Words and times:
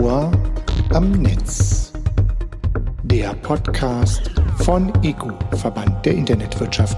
Ohr 0.00 0.32
am 0.90 1.12
Netz. 1.12 1.92
Der 3.04 3.32
Podcast 3.34 4.30
von 4.58 4.92
ECO, 5.04 5.30
Verband 5.56 6.04
der 6.04 6.14
Internetwirtschaft. 6.14 6.96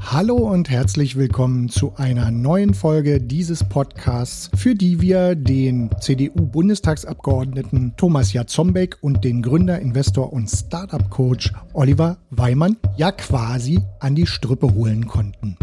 Hallo 0.00 0.36
und 0.36 0.68
herzlich 0.70 1.16
willkommen 1.16 1.68
zu 1.68 1.94
einer 1.96 2.32
neuen 2.32 2.74
Folge 2.74 3.20
dieses 3.20 3.62
Podcasts, 3.62 4.50
für 4.56 4.74
die 4.74 5.00
wir 5.00 5.36
den 5.36 5.90
CDU-Bundestagsabgeordneten 6.00 7.94
Thomas 7.96 8.32
Jatzombeck 8.32 8.98
und 9.02 9.22
den 9.22 9.40
Gründer, 9.40 9.78
Investor 9.78 10.32
und 10.32 10.48
Startup-Coach 10.50 11.52
Oliver 11.74 12.16
Weimann 12.30 12.76
ja 12.96 13.12
quasi 13.12 13.80
an 14.00 14.16
die 14.16 14.26
Strippe 14.26 14.74
holen 14.74 15.06
konnten. 15.06 15.56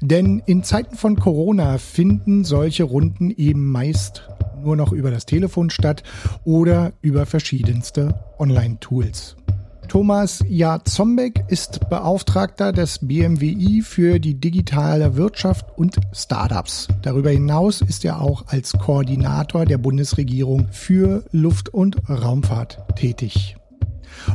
Denn 0.00 0.42
in 0.46 0.62
Zeiten 0.62 0.96
von 0.96 1.16
Corona 1.16 1.78
finden 1.78 2.44
solche 2.44 2.84
Runden 2.84 3.30
eben 3.30 3.70
meist 3.70 4.28
nur 4.62 4.76
noch 4.76 4.92
über 4.92 5.10
das 5.10 5.26
Telefon 5.26 5.70
statt 5.70 6.02
oder 6.44 6.92
über 7.02 7.26
verschiedenste 7.26 8.14
Online-Tools. 8.38 9.36
Thomas 9.88 10.42
Jazombeck 10.48 11.44
ist 11.48 11.88
Beauftragter 11.88 12.72
des 12.72 12.98
BMWI 13.00 13.82
für 13.82 14.18
die 14.18 14.34
digitale 14.34 15.16
Wirtschaft 15.16 15.66
und 15.76 15.96
Startups. 16.12 16.88
Darüber 17.02 17.30
hinaus 17.30 17.80
ist 17.80 18.04
er 18.04 18.20
auch 18.20 18.48
als 18.48 18.72
Koordinator 18.72 19.66
der 19.66 19.78
Bundesregierung 19.78 20.68
für 20.72 21.22
Luft- 21.30 21.68
und 21.68 21.96
Raumfahrt 22.08 22.82
tätig. 22.96 23.56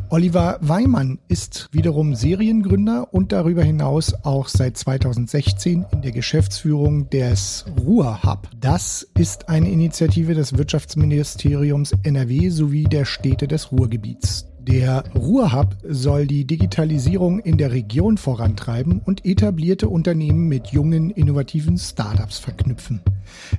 Oliver 0.10 0.58
Weimann 0.62 1.20
ist 1.28 1.70
wiederum 1.72 2.16
Seriengründer 2.16 3.14
und 3.14 3.32
darüber 3.32 3.64
hinaus 3.64 4.14
auch 4.24 4.48
seit 4.48 4.78
2016 4.78 5.86
in 5.92 6.02
der 6.02 6.12
Geschäftsführung 6.12 7.10
des 7.10 7.66
Ruhr 7.86 8.24
Hub. 8.24 8.50
Das 8.60 9.08
ist 9.18 9.50
eine 9.50 9.70
Initiative 9.70 10.34
des 10.34 10.58
Wirtschaftsministeriums 10.58 11.94
NRW 12.04 12.50
sowie 12.50 12.86
der 12.86 13.06
Städte 13.06 13.48
des 13.48 13.72
Ruhrgebiets. 13.72 14.46
Der 14.70 15.04
Ruhrhub 15.16 15.78
soll 15.84 16.28
die 16.28 16.46
Digitalisierung 16.46 17.40
in 17.40 17.58
der 17.58 17.72
Region 17.72 18.18
vorantreiben 18.18 19.02
und 19.04 19.26
etablierte 19.26 19.90
Unternehmen 19.90 20.48
mit 20.48 20.68
jungen, 20.68 21.10
innovativen 21.10 21.78
Startups 21.78 22.38
verknüpfen. 22.38 23.02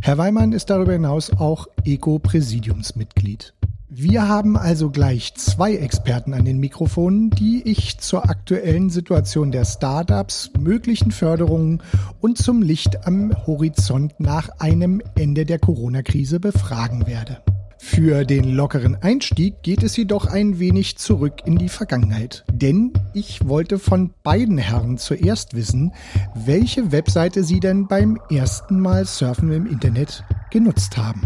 Herr 0.03 0.19
Weimann 0.19 0.53
ist 0.53 0.70
darüber 0.70 0.92
hinaus 0.92 1.31
auch 1.33 1.67
Eco-Präsidiumsmitglied. 1.84 3.55
Wir 3.92 4.28
haben 4.28 4.56
also 4.56 4.91
gleich 4.91 5.34
zwei 5.34 5.74
Experten 5.74 6.33
an 6.33 6.44
den 6.44 6.60
Mikrofonen, 6.60 7.30
die 7.30 7.69
ich 7.69 7.98
zur 7.98 8.30
aktuellen 8.30 8.88
Situation 8.88 9.50
der 9.50 9.64
Startups, 9.64 10.52
möglichen 10.56 11.10
Förderungen 11.10 11.83
und 12.20 12.38
zum 12.38 12.62
Licht 12.62 13.05
am 13.08 13.33
Horizont 13.48 14.14
nach 14.20 14.48
einem 14.61 15.02
Ende 15.16 15.44
der 15.44 15.58
Corona-Krise 15.58 16.38
befragen 16.38 17.08
werde. 17.08 17.42
Für 17.78 18.24
den 18.24 18.55
lockeren 18.55 18.94
Einstieg 18.94 19.61
geht 19.64 19.83
es 19.83 19.96
jedoch 19.96 20.27
ein 20.27 20.61
wenig 20.61 20.96
zurück 20.96 21.42
in 21.44 21.58
die 21.58 21.68
Vergangenheit. 21.68 22.44
Denn 22.52 22.92
ich 23.12 23.48
wollte 23.48 23.80
von 23.80 24.14
beiden 24.22 24.58
Herren 24.58 24.98
zuerst 24.98 25.55
wissen, 25.55 25.92
welche 26.36 26.92
Webseite 26.92 27.42
sie 27.42 27.58
denn 27.58 27.88
beim 27.88 28.20
ersten 28.30 28.78
Mal 28.78 29.05
Surfen 29.05 29.50
im 29.50 29.66
Internet 29.66 30.22
genutzt 30.52 30.96
haben. 30.96 31.22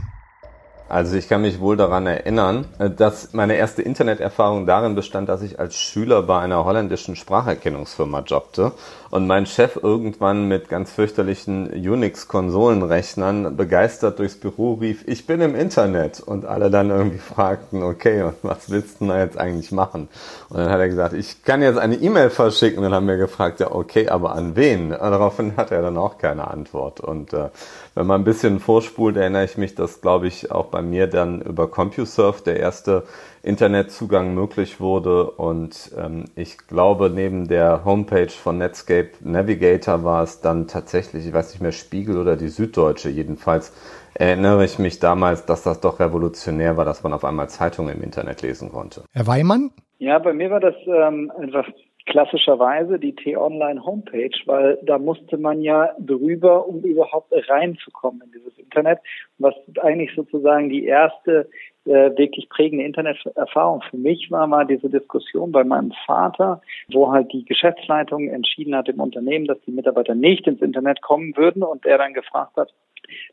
Also 0.89 1.17
ich 1.17 1.29
kann 1.29 1.41
mich 1.41 1.61
wohl 1.61 1.77
daran 1.77 2.07
erinnern, 2.07 2.67
äh, 2.79 2.91
dass 2.91 3.33
meine 3.33 3.57
erste 3.57 3.83
Interneterfahrung 3.83 4.67
darin 4.67 4.95
bestand, 4.95 5.29
dass 5.29 5.43
ich 5.43 5.59
als 5.59 5.77
Schüler 5.77 6.23
bei 6.23 6.39
einer 6.39 6.65
holländischen 6.65 7.17
Spracherkennungsfirma 7.17 8.21
jobbte 8.21 8.73
und 9.15 9.29
mein 9.29 9.47
Chef 9.47 9.79
irgendwann 9.81 10.49
mit 10.49 10.69
ganz 10.69 10.91
fürchterlichen 10.91 11.69
Unix-Konsolenrechnern 11.69 13.57
begeistert 13.57 14.19
durchs 14.19 14.35
Büro 14.35 14.75
rief, 14.75 15.05
ich 15.07 15.25
bin 15.25 15.41
im 15.41 15.55
Internet 15.55 16.19
und 16.19 16.45
alle 16.45 16.69
dann 16.69 16.91
irgendwie 16.91 17.19
fragten, 17.19 17.85
okay, 17.85 18.33
was 18.43 18.71
willst 18.71 19.01
du 19.01 19.07
da 19.07 19.21
jetzt 19.21 19.39
eigentlich 19.39 19.71
machen? 19.71 20.09
Und 20.49 20.59
dann 20.59 20.69
hat 20.69 20.81
er 20.81 20.89
gesagt, 20.89 21.15
ich 21.15 21.45
kann 21.45 21.63
jetzt 21.63 21.79
eine 21.79 21.95
E-Mail 21.95 22.29
verschicken 22.29 22.79
und 22.79 22.87
dann 22.87 22.95
haben 22.95 23.07
wir 23.07 23.17
gefragt, 23.17 23.61
ja 23.61 23.71
okay, 23.71 24.09
aber 24.09 24.35
an 24.35 24.57
wen? 24.57 24.91
Und 24.91 24.99
daraufhin 24.99 25.57
hat 25.57 25.71
er 25.71 25.83
dann 25.83 25.97
auch 25.97 26.19
keine 26.19 26.49
Antwort 26.49 26.99
und 26.99 27.33
äh, 27.35 27.51
wenn 27.95 28.09
man 28.09 28.23
ein 28.23 28.25
bisschen 28.25 28.59
vorspult, 28.59 29.17
erinnere 29.17 29.45
ich 29.45 29.57
mich, 29.57 29.77
dass, 29.77 30.01
glaube 30.01 30.27
ich, 30.27 30.51
auch 30.51 30.67
bei 30.67 30.83
mir 30.83 31.07
dann 31.07 31.41
über 31.41 31.71
CompuServe 31.71 32.43
der 32.43 32.59
erste 32.59 33.05
Internetzugang 33.45 34.35
möglich 34.35 34.81
wurde. 34.81 35.31
Und 35.31 35.93
ähm, 35.99 36.25
ich 36.35 36.59
glaube, 36.67 37.11
neben 37.11 37.47
der 37.47 37.85
Homepage 37.85 38.31
von 38.31 38.59
Netscape 38.59 39.11
Navigator 39.21 40.03
war 40.03 40.23
es 40.23 40.41
dann 40.41 40.67
tatsächlich, 40.67 41.27
ich 41.27 41.33
weiß 41.33 41.53
nicht 41.53 41.61
mehr, 41.61 41.73
Spiegel 41.73 42.19
oder 42.19 42.37
die 42.37 42.49
Süddeutsche. 42.49 43.11
Jedenfalls 43.11 43.73
erinnere 44.15 44.65
ich 44.65 44.79
mich 44.79 44.99
damals, 44.99 45.45
dass 45.47 45.63
das 45.63 45.81
doch 45.81 46.01
revolutionär 46.01 46.77
war, 46.77 46.85
dass 46.85 47.03
man 47.03 47.13
auf 47.13 47.25
einmal 47.25 47.49
Zeitungen 47.49 47.97
im 47.97 48.03
Internet 48.03 48.43
lesen 48.43 48.71
konnte. 48.71 49.03
Herr 49.13 49.27
Weimann? 49.27 49.71
Ja, 49.99 50.19
bei 50.19 50.33
mir 50.33 50.51
war 50.51 50.61
das 50.61 50.75
ähm, 50.87 51.31
einfach 51.39 51.67
klassischerweise 52.07 52.99
die 52.99 53.15
T-Online-Homepage, 53.15 54.37
weil 54.47 54.79
da 54.83 54.99
musste 54.99 55.39
man 55.39 55.63
ja 55.63 55.91
drüber, 55.99 56.67
um 56.69 56.83
überhaupt 56.83 57.33
reinzukommen 57.49 58.23
in 58.23 58.33
dieses 58.33 58.59
Internet, 58.59 58.99
was 59.39 59.55
eigentlich 59.81 60.15
sozusagen 60.15 60.69
die 60.69 60.85
erste 60.85 61.49
äh, 61.87 62.17
wirklich 62.17 62.49
prägende 62.49 62.85
Interneterfahrung. 62.85 63.83
Für 63.91 63.97
mich 63.97 64.31
war, 64.31 64.51
war 64.51 64.65
diese 64.65 64.89
Diskussion 64.89 65.53
bei 65.53 65.65
meinem 65.65 65.93
Vater, 66.07 66.61
wo 66.93 67.13
halt 67.13 67.33
die 67.33 67.45
Geschäftsleitung 67.45 68.29
entschieden 68.29 68.75
hat 68.75 68.89
im 68.89 69.01
Unternehmen, 69.01 69.47
dass 69.47 69.61
die 69.67 69.73
Mitarbeiter 69.73 70.15
nicht 70.15 70.47
ins 70.47 70.63
Internet 70.63 71.03
kommen 71.03 71.37
würden 71.37 71.63
und 71.63 71.87
er 71.87 71.99
dann 71.99 72.15
gefragt 72.15 72.57
hat, 72.57 72.73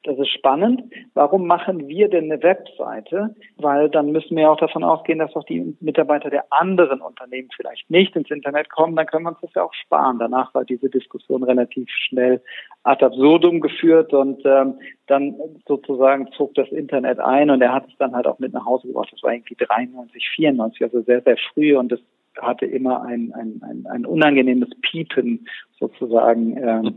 das 0.03 0.17
ist 0.17 0.29
spannend. 0.29 0.83
Warum 1.13 1.47
machen 1.47 1.87
wir 1.87 2.09
denn 2.09 2.31
eine 2.31 2.41
Webseite? 2.41 3.35
Weil 3.57 3.89
dann 3.89 4.11
müssen 4.11 4.37
wir 4.37 4.51
auch 4.51 4.57
davon 4.57 4.83
ausgehen, 4.83 5.19
dass 5.19 5.35
auch 5.35 5.43
die 5.43 5.75
Mitarbeiter 5.79 6.29
der 6.29 6.45
anderen 6.51 7.01
Unternehmen 7.01 7.49
vielleicht 7.55 7.89
nicht 7.89 8.15
ins 8.15 8.31
Internet 8.31 8.69
kommen. 8.69 8.95
Dann 8.95 9.05
können 9.05 9.25
wir 9.25 9.29
uns 9.29 9.41
das 9.41 9.53
ja 9.53 9.63
auch 9.63 9.73
sparen. 9.73 10.19
Danach 10.19 10.53
war 10.53 10.65
diese 10.65 10.89
Diskussion 10.89 11.43
relativ 11.43 11.89
schnell 11.89 12.41
ad 12.83 13.05
absurdum 13.05 13.61
geführt 13.61 14.13
und 14.13 14.43
ähm, 14.45 14.79
dann 15.07 15.35
sozusagen 15.67 16.31
zog 16.31 16.55
das 16.55 16.69
Internet 16.69 17.19
ein 17.19 17.49
und 17.49 17.61
er 17.61 17.73
hat 17.73 17.87
es 17.87 17.95
dann 17.97 18.15
halt 18.15 18.25
auch 18.25 18.39
mit 18.39 18.53
nach 18.53 18.65
Hause 18.65 18.87
gebracht. 18.87 19.09
Das 19.11 19.21
war 19.23 19.33
irgendwie 19.33 19.55
93, 19.55 20.29
94, 20.35 20.81
also 20.83 21.01
sehr, 21.01 21.21
sehr 21.21 21.37
früh 21.53 21.77
und 21.77 21.91
das 21.91 21.99
hatte 22.39 22.65
immer 22.65 23.03
ein, 23.03 23.33
ein, 23.33 23.61
ein, 23.63 23.85
ein 23.87 24.05
unangenehmes 24.05 24.69
Piepen 24.81 25.47
sozusagen 25.79 26.57
äh, 26.57 26.91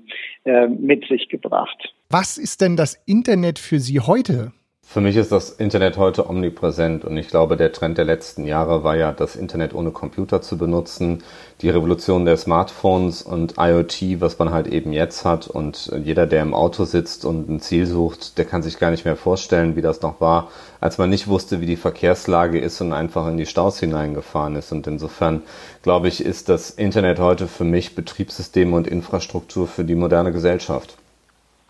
äh, 0.45 0.69
mit 0.69 1.07
sich 1.09 1.29
gebracht. 1.29 1.95
Was 2.11 2.39
ist 2.39 2.61
denn 2.61 2.77
das 2.77 2.95
Internet 3.07 3.59
für 3.59 3.81
Sie 3.81 4.01
heute? 4.01 4.53
Für 4.87 5.01
mich 5.01 5.17
ist 5.17 5.33
das 5.33 5.51
Internet 5.51 5.97
heute 5.97 6.29
omnipräsent 6.29 7.05
und 7.05 7.17
ich 7.17 7.27
glaube, 7.27 7.57
der 7.57 7.73
Trend 7.73 7.99
der 7.99 8.05
letzten 8.05 8.45
Jahre 8.45 8.85
war 8.85 8.97
ja, 8.97 9.11
das 9.11 9.35
Internet 9.35 9.75
ohne 9.75 9.91
Computer 9.91 10.41
zu 10.41 10.57
benutzen, 10.57 11.25
die 11.63 11.71
Revolution 11.71 12.25
der 12.25 12.37
Smartphones 12.37 13.23
und 13.23 13.55
IoT, 13.59 14.21
was 14.21 14.39
man 14.39 14.53
halt 14.53 14.69
eben 14.69 14.93
jetzt 14.93 15.25
hat 15.25 15.49
und 15.49 15.91
jeder, 16.05 16.27
der 16.29 16.43
im 16.43 16.55
Auto 16.55 16.85
sitzt 16.85 17.25
und 17.25 17.49
ein 17.49 17.61
Ziel 17.61 17.87
sucht, 17.87 18.39
der 18.39 18.45
kann 18.45 18.63
sich 18.63 18.79
gar 18.79 18.93
nicht 18.93 19.05
mehr 19.05 19.17
vorstellen, 19.17 19.75
wie 19.75 19.83
das 19.83 20.01
noch 20.03 20.21
war, 20.21 20.49
als 20.81 20.97
man 20.99 21.11
nicht 21.11 21.27
wusste, 21.27 21.61
wie 21.61 21.67
die 21.67 21.77
Verkehrslage 21.77 22.61
ist 22.61 22.81
und 22.81 22.93
einfach 22.93 23.27
in 23.27 23.37
die 23.37 23.47
Staus 23.47 23.81
hineingefahren 23.81 24.55
ist 24.55 24.71
und 24.71 24.87
insofern 24.87 25.43
glaube 25.83 26.07
ich, 26.07 26.25
ist 26.25 26.49
das 26.49 26.71
Internet 26.71 27.19
heute 27.19 27.49
für 27.49 27.65
mich 27.65 27.97
Betriebssystem 27.97 28.73
und 28.73 28.87
Infrastruktur 28.87 29.67
für 29.67 29.85
die 29.85 29.97
moderne 29.97 30.31
Gesellschaft. 30.31 30.97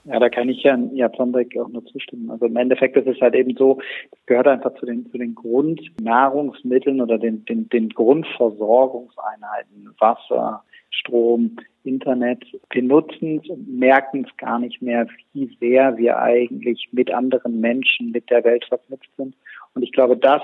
Ja, 0.04 0.19
da 0.19 0.28
kann 0.28 0.50
ich 0.50 0.62
ja 0.62 0.76
Jatzondek 0.76 1.56
auch 1.59 1.69
nur 1.69 1.84
zustimmen. 1.87 2.31
Also 2.31 2.47
im 2.47 2.56
Endeffekt 2.56 2.97
ist 2.97 3.06
es 3.06 3.20
halt 3.20 3.34
eben 3.34 3.56
so, 3.56 3.78
das 4.10 4.26
gehört 4.26 4.47
einfach 4.47 4.75
zu 4.75 4.84
den, 4.84 5.10
zu 5.10 5.16
den 5.16 5.34
Grundnahrungsmitteln 5.34 7.00
oder 7.00 7.19
den, 7.19 7.44
den, 7.47 7.69
den 7.70 7.88
Grundversorgungseinheiten, 7.88 9.94
Wasser, 9.98 10.62
Strom, 10.91 11.56
Internet. 11.84 12.45
Wir 12.71 12.83
nutzen 12.83 13.41
es 13.42 13.48
und 13.48 13.78
merken 13.78 14.27
es 14.28 14.36
gar 14.36 14.59
nicht 14.59 14.83
mehr, 14.83 15.06
wie 15.33 15.56
sehr 15.59 15.97
wir 15.97 16.18
eigentlich 16.18 16.89
mit 16.92 17.10
anderen 17.10 17.60
Menschen, 17.60 18.10
mit 18.10 18.28
der 18.28 18.45
Welt 18.45 18.66
verknüpft 18.66 19.10
sind. 19.16 19.34
Und 19.74 19.83
ich 19.83 19.92
glaube, 19.92 20.18
das 20.18 20.42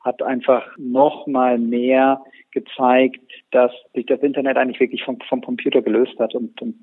hat 0.00 0.22
einfach 0.22 0.64
noch 0.78 1.26
mal 1.26 1.58
mehr 1.58 2.22
gezeigt, 2.52 3.20
dass 3.50 3.72
sich 3.92 4.06
das 4.06 4.20
Internet 4.20 4.56
eigentlich 4.56 4.80
wirklich 4.80 5.04
vom, 5.04 5.18
vom 5.28 5.42
Computer 5.42 5.82
gelöst 5.82 6.18
hat 6.18 6.34
und, 6.34 6.60
und 6.62 6.76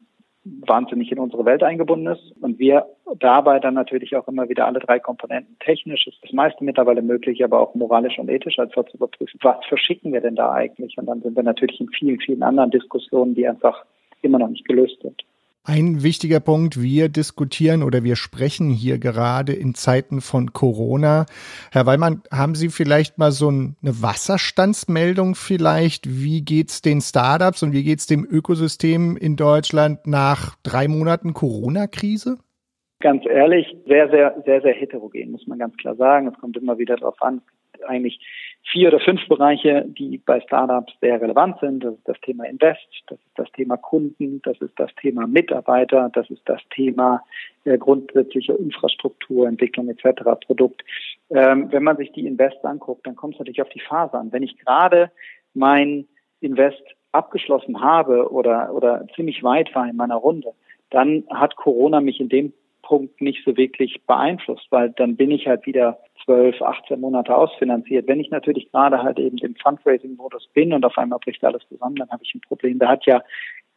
wahnsinnig 0.65 1.11
in 1.11 1.19
unsere 1.19 1.45
Welt 1.45 1.63
eingebunden 1.63 2.07
ist 2.07 2.33
und 2.41 2.59
wir 2.59 2.85
dabei 3.19 3.59
dann 3.59 3.73
natürlich 3.73 4.15
auch 4.15 4.27
immer 4.27 4.49
wieder 4.49 4.65
alle 4.65 4.79
drei 4.79 4.99
Komponenten 4.99 5.57
technisch 5.59 6.07
ist 6.07 6.17
das 6.21 6.31
meiste 6.33 6.63
mittlerweile 6.63 7.01
möglich, 7.01 7.43
aber 7.43 7.59
auch 7.59 7.75
moralisch 7.75 8.19
und 8.19 8.29
ethisch 8.29 8.59
als 8.59 8.71
zu 8.71 8.83
überprüfen, 8.93 9.39
was 9.43 9.65
verschicken 9.67 10.13
wir 10.13 10.21
denn 10.21 10.35
da 10.35 10.51
eigentlich? 10.51 10.97
Und 10.97 11.07
dann 11.07 11.21
sind 11.21 11.35
wir 11.35 11.43
natürlich 11.43 11.79
in 11.79 11.89
vielen, 11.89 12.19
vielen 12.19 12.43
anderen 12.43 12.71
Diskussionen, 12.71 13.35
die 13.35 13.47
einfach 13.47 13.85
immer 14.21 14.39
noch 14.39 14.49
nicht 14.49 14.67
gelöst 14.67 15.01
sind. 15.01 15.23
Ein 15.69 16.01
wichtiger 16.01 16.39
Punkt, 16.39 16.81
wir 16.81 17.09
diskutieren 17.09 17.83
oder 17.83 18.01
wir 18.01 18.15
sprechen 18.15 18.69
hier 18.69 18.99
gerade 18.99 19.51
in 19.51 19.75
Zeiten 19.75 20.21
von 20.21 20.53
Corona. 20.53 21.25
Herr 21.73 21.85
Wallmann, 21.85 22.21
haben 22.31 22.55
Sie 22.55 22.69
vielleicht 22.69 23.17
mal 23.17 23.33
so 23.33 23.49
eine 23.49 23.75
Wasserstandsmeldung 23.81 25.35
vielleicht? 25.35 26.07
Wie 26.07 26.41
geht's 26.41 26.81
den 26.81 27.01
Startups 27.01 27.63
und 27.63 27.73
wie 27.73 27.83
geht's 27.83 28.07
dem 28.07 28.25
Ökosystem 28.25 29.17
in 29.17 29.35
Deutschland 29.35 30.07
nach 30.07 30.55
drei 30.63 30.87
Monaten 30.87 31.33
Corona-Krise? 31.33 32.37
Ganz 33.01 33.25
ehrlich, 33.25 33.67
sehr, 33.85 34.09
sehr, 34.09 34.41
sehr, 34.45 34.61
sehr 34.61 34.73
heterogen, 34.73 35.31
muss 35.31 35.47
man 35.47 35.59
ganz 35.59 35.75
klar 35.75 35.97
sagen. 35.97 36.29
Es 36.29 36.39
kommt 36.39 36.55
immer 36.55 36.77
wieder 36.77 36.95
darauf 36.95 37.21
an, 37.21 37.41
eigentlich 37.85 38.21
vier 38.71 38.89
oder 38.89 38.99
fünf 38.99 39.25
Bereiche, 39.27 39.85
die 39.87 40.17
bei 40.17 40.41
Startups 40.41 40.93
sehr 40.99 41.21
relevant 41.21 41.59
sind. 41.59 41.83
Das 41.83 41.93
ist 41.93 42.07
das 42.07 42.19
Thema 42.21 42.45
Invest, 42.45 42.87
das 43.07 43.17
ist 43.19 43.37
das 43.39 43.51
Thema 43.53 43.77
Kunden, 43.77 44.41
das 44.43 44.59
ist 44.61 44.77
das 44.77 44.93
Thema 44.95 45.25
Mitarbeiter, 45.27 46.09
das 46.13 46.29
ist 46.29 46.41
das 46.45 46.61
Thema 46.69 47.23
äh, 47.63 47.77
grundsätzliche 47.77 48.53
Infrastrukturentwicklung 48.53 49.89
etc., 49.89 50.23
Produkt. 50.45 50.83
Ähm, 51.29 51.71
wenn 51.71 51.83
man 51.83 51.97
sich 51.97 52.11
die 52.11 52.27
Invest 52.27 52.63
anguckt, 52.63 53.07
dann 53.07 53.15
kommt 53.15 53.35
es 53.35 53.39
natürlich 53.39 53.61
auf 53.61 53.69
die 53.69 53.79
Phase 53.79 54.17
an. 54.17 54.31
Wenn 54.31 54.43
ich 54.43 54.57
gerade 54.57 55.11
mein 55.53 56.07
Invest 56.41 56.83
abgeschlossen 57.11 57.81
habe 57.81 58.31
oder, 58.31 58.73
oder 58.73 59.05
ziemlich 59.15 59.43
weit 59.43 59.73
war 59.73 59.89
in 59.89 59.95
meiner 59.95 60.15
Runde, 60.15 60.53
dann 60.89 61.23
hat 61.29 61.55
Corona 61.55 62.01
mich 62.01 62.19
in 62.19 62.29
dem 62.29 62.53
Punkt 62.87 63.19
nicht 63.19 63.43
so 63.43 63.57
wirklich 63.57 64.01
beeinflusst, 64.07 64.67
weil 64.69 64.91
dann 64.91 65.17
bin 65.17 65.29
ich 65.29 65.45
halt 65.45 65.65
wieder 65.65 65.99
12, 66.23 66.61
18 66.61 67.01
Monate 67.01 67.35
ausfinanziert. 67.35 68.07
Wenn 68.07 68.21
ich 68.21 68.29
natürlich 68.29 68.71
gerade 68.71 69.03
halt 69.03 69.19
eben 69.19 69.37
im 69.39 69.55
Fundraising-Modus 69.55 70.47
bin 70.53 70.71
und 70.71 70.85
auf 70.85 70.97
einmal 70.97 71.19
bricht 71.19 71.43
alles 71.43 71.67
zusammen, 71.67 71.97
dann 71.97 72.09
habe 72.09 72.23
ich 72.23 72.33
ein 72.33 72.39
Problem. 72.39 72.79
Da 72.79 72.87
hat 72.87 73.05
ja 73.05 73.21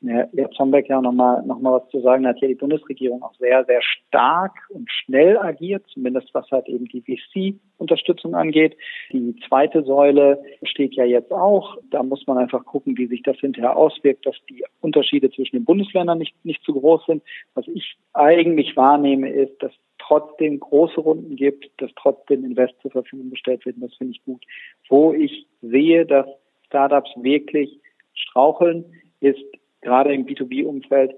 ja, 0.02 0.26
jetzt 0.32 0.54
Zombeck 0.54 0.88
ja 0.88 1.00
nochmal 1.00 1.42
noch 1.44 1.60
mal 1.60 1.72
was 1.72 1.88
zu 1.90 2.00
sagen, 2.00 2.26
hat 2.26 2.40
ja 2.40 2.48
die 2.48 2.54
Bundesregierung 2.54 3.22
auch 3.22 3.34
sehr, 3.34 3.64
sehr 3.66 3.82
stark 3.82 4.52
und 4.70 4.90
schnell 4.90 5.36
agiert, 5.36 5.84
zumindest 5.92 6.32
was 6.32 6.50
halt 6.50 6.68
eben 6.68 6.86
die 6.86 7.02
VC-Unterstützung 7.02 8.34
angeht. 8.34 8.76
Die 9.12 9.36
zweite 9.46 9.82
Säule 9.82 10.42
steht 10.62 10.94
ja 10.94 11.04
jetzt 11.04 11.32
auch. 11.32 11.76
Da 11.90 12.02
muss 12.02 12.26
man 12.26 12.38
einfach 12.38 12.64
gucken, 12.64 12.96
wie 12.96 13.08
sich 13.08 13.22
das 13.22 13.36
hinterher 13.38 13.76
auswirkt, 13.76 14.24
dass 14.24 14.36
die 14.48 14.64
Unterschiede 14.80 15.30
zwischen 15.30 15.56
den 15.56 15.64
Bundesländern 15.66 16.16
nicht, 16.16 16.34
nicht 16.44 16.64
zu 16.64 16.72
groß 16.72 17.04
sind. 17.06 17.22
Was 17.54 17.68
ich 17.68 17.96
eigentlich 18.14 18.76
wahrnehme, 18.76 19.28
ist, 19.28 19.62
dass 19.62 19.72
trotzdem 19.98 20.60
große 20.60 20.98
Runden 20.98 21.36
gibt, 21.36 21.70
dass 21.76 21.90
trotzdem 21.96 22.44
Invest 22.44 22.74
zur 22.80 22.90
Verfügung 22.90 23.28
gestellt 23.28 23.66
wird. 23.66 23.76
das 23.80 23.94
finde 23.96 24.12
ich 24.12 24.24
gut. 24.24 24.42
Wo 24.88 25.12
ich 25.12 25.46
sehe, 25.60 26.06
dass 26.06 26.26
Startups 26.68 27.10
wirklich 27.16 27.78
straucheln, 28.14 28.86
ist 29.20 29.44
gerade 29.80 30.12
im 30.12 30.26
B2B-Umfeld, 30.26 31.12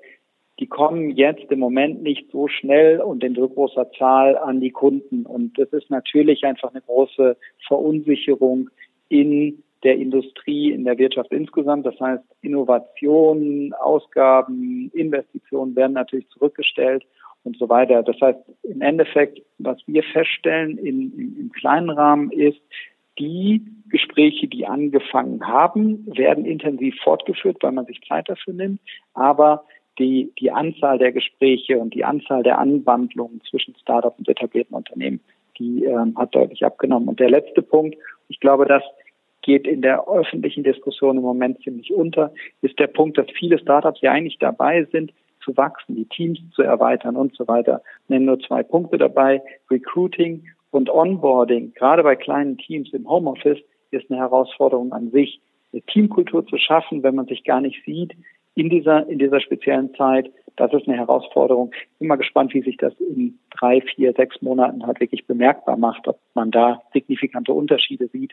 die 0.61 0.67
kommen 0.67 1.11
jetzt 1.11 1.51
im 1.51 1.59
Moment 1.59 2.03
nicht 2.03 2.31
so 2.31 2.47
schnell 2.47 3.01
und 3.01 3.25
in 3.25 3.35
so 3.35 3.49
großer 3.49 3.91
Zahl 3.93 4.37
an 4.37 4.61
die 4.61 4.71
Kunden. 4.71 5.25
Und 5.27 5.59
das 5.59 5.69
ist 5.71 5.91
natürlich 5.91 6.45
einfach 6.45 6.71
eine 6.71 6.83
große 6.83 7.37
Verunsicherung 7.67 8.71
in 9.09 9.63
der 9.83 9.97
Industrie, 9.97 10.71
in 10.71 10.85
der 10.85 10.99
Wirtschaft 10.99 11.33
insgesamt. 11.33 11.87
Das 11.87 11.99
heißt, 11.99 12.23
Innovationen, 12.43 13.73
Ausgaben, 13.75 14.91
Investitionen 14.95 15.75
werden 15.75 15.95
natürlich 15.95 16.29
zurückgestellt 16.29 17.05
und 17.45 17.57
so 17.57 17.69
weiter. 17.69 18.03
Das 18.03 18.21
heißt, 18.21 18.39
im 18.63 18.81
Endeffekt, 18.83 19.43
was 19.59 19.79
wir 19.87 20.03
feststellen 20.05 20.79
in, 20.79 21.13
im, 21.19 21.37
im 21.41 21.53
kleinen 21.53 21.91
Rahmen 21.91 22.31
ist, 22.31 22.61
die 23.23 23.65
Gespräche, 23.89 24.49
die 24.49 24.67
angefangen 24.67 25.47
haben, 25.47 26.05
werden 26.07 26.45
intensiv 26.45 26.97
fortgeführt, 27.05 27.59
weil 27.61 27.73
man 27.73 27.87
sich 27.87 28.01
Zeit 28.09 28.29
dafür 28.29 28.53
nimmt. 28.53 28.81
Aber 29.15 29.65
die, 29.99 30.33
die 30.41 30.51
Anzahl 30.51 30.99
der 30.99 31.13
Gespräche 31.13 31.79
und 31.79 31.95
die 31.95 32.05
Anzahl 32.05 32.43
der 32.43 32.59
Anwandlungen 32.59 33.41
zwischen 33.49 33.77
Startup 33.77 34.15
und 34.19 34.29
etablierten 34.29 34.75
Unternehmen, 34.75 35.21
die 35.59 35.85
ähm, 35.85 36.17
hat 36.17 36.35
deutlich 36.35 36.65
abgenommen. 36.65 37.09
Und 37.09 37.21
der 37.21 37.31
letzte 37.31 37.63
Punkt, 37.63 37.97
ich 38.29 38.41
glaube, 38.41 38.67
das 38.67 38.83
geht 39.43 39.69
in 39.69 39.83
der 39.83 40.09
öffentlichen 40.09 40.65
Diskussion 40.65 41.17
im 41.17 41.23
Moment 41.23 41.63
ziemlich 41.63 41.93
unter, 41.93 42.33
ist 42.61 42.79
der 42.81 42.87
Punkt, 42.89 43.19
dass 43.19 43.27
viele 43.39 43.59
Startups 43.59 44.01
ja 44.01 44.11
eigentlich 44.11 44.39
dabei 44.39 44.85
sind, 44.91 45.13
zu 45.45 45.57
wachsen, 45.57 45.97
die 45.97 46.07
Teams 46.07 46.41
zu 46.55 46.63
erweitern 46.63 47.17
und 47.17 47.35
so 47.37 47.47
weiter. 47.47 47.83
Ich 48.05 48.11
nenne 48.11 48.27
nur 48.27 48.41
zwei 48.41 48.63
Punkte 48.63 48.99
dabei. 48.99 49.43
Recruiting 49.71 50.45
und 50.73 50.91
Onboarding, 50.91 51.75
gerade 51.75 52.03
bei 52.03 52.17
kleinen 52.17 52.59
Teams 52.59 52.93
im 52.93 53.09
Homeoffice, 53.09 53.59
ist 53.91 54.11
eine 54.11 54.21
Herausforderung 54.21 54.93
an 54.93 55.11
sich, 55.11 55.41
eine 55.73 55.83
Teamkultur 55.83 56.47
zu 56.47 56.57
schaffen, 56.59 57.03
wenn 57.03 57.15
man 57.15 57.27
sich 57.27 57.45
gar 57.45 57.61
nicht 57.61 57.85
sieht 57.85 58.13
in 58.55 58.69
dieser, 58.69 59.07
in 59.07 59.19
dieser 59.19 59.41
speziellen 59.41 59.95
Zeit. 59.95 60.31
Das 60.57 60.73
ist 60.73 60.89
eine 60.89 60.97
Herausforderung. 60.97 61.73
Bin 61.99 62.09
mal 62.09 62.17
gespannt, 62.17 62.55
wie 62.55 62.63
sich 62.63 62.77
das 62.79 62.93
in 62.99 63.39
drei, 63.59 63.81
vier, 63.81 64.13
sechs 64.15 64.41
Monaten 64.43 64.87
halt 64.87 65.01
wirklich 65.01 65.27
bemerkbar 65.27 65.77
macht, 65.77 66.09
ob 66.09 66.19
man 66.35 66.51
da 66.51 66.83
signifikante 66.93 67.53
Unterschiede 67.53 68.09
sieht 68.09 68.33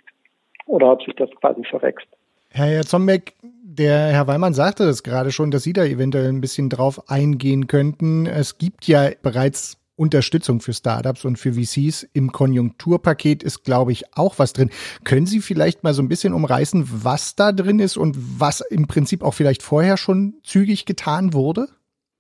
oder 0.66 0.92
ob 0.94 1.04
sich 1.04 1.16
das 1.16 1.30
quasi 1.42 1.64
verwächst. 1.64 2.08
Herr 2.52 2.82
Zombeck, 2.82 3.34
der 3.44 4.08
Herr 4.08 4.28
Weimann 4.28 4.54
sagte 4.54 4.86
es 4.86 5.04
gerade 5.04 5.32
schon, 5.32 5.52
dass 5.52 5.64
Sie 5.64 5.74
da 5.74 5.86
eventuell 5.86 6.30
ein 6.30 6.42
bisschen 6.42 6.70
drauf 6.70 7.10
eingehen 7.10 7.68
könnten. 7.68 8.26
Es 8.26 8.58
gibt 8.58 8.88
ja 8.88 9.10
bereits 9.22 9.78
Unterstützung 10.00 10.62
für 10.62 10.74
Startups 10.74 11.26
und 11.26 11.38
für 11.38 11.54
VCs. 11.54 12.08
Im 12.14 12.32
Konjunkturpaket 12.32 13.44
ist, 13.44 13.64
glaube 13.64 13.92
ich, 13.92 14.18
auch 14.18 14.40
was 14.40 14.54
drin. 14.54 14.70
Können 15.04 15.26
Sie 15.26 15.42
vielleicht 15.42 15.84
mal 15.84 15.94
so 15.94 16.02
ein 16.02 16.08
bisschen 16.08 16.34
umreißen, 16.34 16.88
was 17.04 17.36
da 17.36 17.52
drin 17.52 17.80
ist 17.80 17.98
und 17.98 18.18
was 18.40 18.62
im 18.62 18.88
Prinzip 18.88 19.24
auch 19.24 19.34
vielleicht 19.34 19.62
vorher 19.62 19.98
schon 19.98 20.36
zügig 20.44 20.86
getan 20.86 21.34
wurde? 21.34 21.68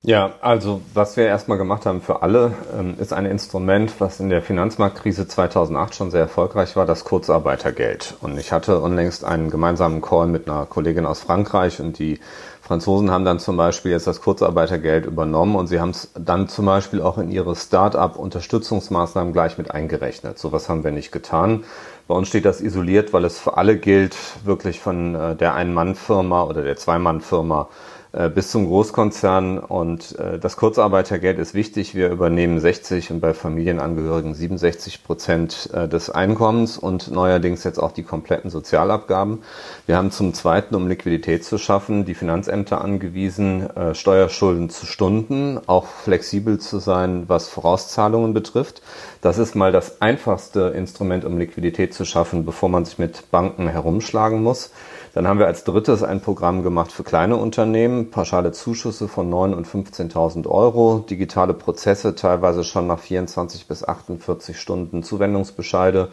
Ja, 0.01 0.35
also 0.39 0.81
was 0.93 1.17
wir 1.17 1.25
erstmal 1.25 1.57
gemacht 1.57 1.85
haben 1.85 2.01
für 2.01 2.21
alle, 2.21 2.53
ähm, 2.77 2.95
ist 2.99 3.11
ein 3.11 3.25
Instrument, 3.25 3.99
was 3.99 4.21
in 4.21 4.29
der 4.29 4.41
Finanzmarktkrise 4.41 5.27
2008 5.27 5.93
schon 5.93 6.09
sehr 6.09 6.21
erfolgreich 6.21 6.77
war, 6.77 6.85
das 6.85 7.03
Kurzarbeitergeld. 7.03 8.15
Und 8.21 8.37
ich 8.37 8.53
hatte 8.53 8.79
unlängst 8.79 9.25
einen 9.25 9.49
gemeinsamen 9.49 10.01
Call 10.01 10.27
mit 10.27 10.49
einer 10.49 10.65
Kollegin 10.65 11.05
aus 11.05 11.19
Frankreich 11.19 11.81
und 11.81 11.99
die 11.99 12.21
Franzosen 12.69 13.09
haben 13.09 13.25
dann 13.25 13.39
zum 13.39 13.57
Beispiel 13.57 13.93
jetzt 13.93 14.05
das 14.05 14.21
Kurzarbeitergeld 14.21 15.07
übernommen 15.07 15.55
und 15.55 15.65
sie 15.65 15.79
haben 15.79 15.89
es 15.89 16.11
dann 16.13 16.47
zum 16.47 16.67
Beispiel 16.67 17.01
auch 17.01 17.17
in 17.17 17.31
ihre 17.31 17.55
Start-up-Unterstützungsmaßnahmen 17.55 19.33
gleich 19.33 19.57
mit 19.57 19.71
eingerechnet. 19.71 20.37
So 20.37 20.51
was 20.51 20.69
haben 20.69 20.83
wir 20.83 20.91
nicht 20.91 21.11
getan. 21.11 21.63
Bei 22.07 22.13
uns 22.13 22.27
steht 22.27 22.45
das 22.45 22.61
isoliert, 22.61 23.11
weil 23.11 23.25
es 23.25 23.39
für 23.39 23.57
alle 23.57 23.75
gilt, 23.75 24.15
wirklich 24.45 24.81
von 24.81 25.15
äh, 25.15 25.35
der 25.35 25.55
Ein-Mann-Firma 25.55 26.43
oder 26.43 26.61
der 26.61 26.75
Zwei-Mann-Firma 26.75 27.69
bis 28.11 28.49
zum 28.51 28.65
Großkonzern. 28.65 29.59
Und 29.59 30.17
äh, 30.17 30.39
das 30.39 30.57
Kurzarbeitergeld 30.57 31.37
ist 31.37 31.53
wichtig. 31.53 31.93
Wir 31.93 32.09
übernehmen 32.09 32.59
60 32.59 33.11
und 33.11 33.19
bei 33.19 33.33
Familienangehörigen 33.33 34.33
67 34.33 35.03
Prozent 35.03 35.69
äh, 35.73 35.87
des 35.87 36.09
Einkommens 36.09 36.77
und 36.77 37.11
neuerdings 37.11 37.63
jetzt 37.63 37.77
auch 37.77 37.91
die 37.91 38.03
kompletten 38.03 38.49
Sozialabgaben. 38.49 39.43
Wir 39.85 39.97
haben 39.97 40.11
zum 40.11 40.33
Zweiten, 40.33 40.75
um 40.75 40.87
Liquidität 40.87 41.43
zu 41.45 41.57
schaffen, 41.57 42.05
die 42.05 42.15
Finanzämter 42.15 42.81
angewiesen, 42.81 43.67
Steuerschulden 43.93 44.69
zu 44.69 44.85
stunden, 44.85 45.59
auch 45.67 45.85
flexibel 45.85 46.59
zu 46.59 46.79
sein, 46.79 47.25
was 47.27 47.47
Vorauszahlungen 47.47 48.33
betrifft. 48.33 48.81
Das 49.21 49.37
ist 49.37 49.55
mal 49.55 49.71
das 49.71 50.01
einfachste 50.01 50.73
Instrument, 50.75 51.25
um 51.25 51.37
Liquidität 51.37 51.93
zu 51.93 52.05
schaffen, 52.05 52.45
bevor 52.45 52.69
man 52.69 52.85
sich 52.85 52.97
mit 52.97 53.31
Banken 53.31 53.67
herumschlagen 53.67 54.41
muss. 54.41 54.71
Dann 55.19 55.27
haben 55.27 55.39
wir 55.39 55.47
als 55.47 55.65
drittes 55.65 56.01
ein 56.01 56.21
Programm 56.21 56.63
gemacht 56.63 56.93
für 56.93 57.03
kleine 57.03 57.35
Unternehmen, 57.35 58.09
pauschale 58.09 58.53
Zuschüsse 58.53 59.09
von 59.09 59.29
9.000 59.29 59.53
und 59.53 59.67
15.000 59.67 60.47
Euro, 60.47 60.99
digitale 61.09 61.53
Prozesse 61.53 62.15
teilweise 62.15 62.63
schon 62.63 62.87
nach 62.87 62.99
24 62.99 63.67
bis 63.67 63.83
48 63.83 64.57
Stunden 64.57 65.03
Zuwendungsbescheide. 65.03 66.07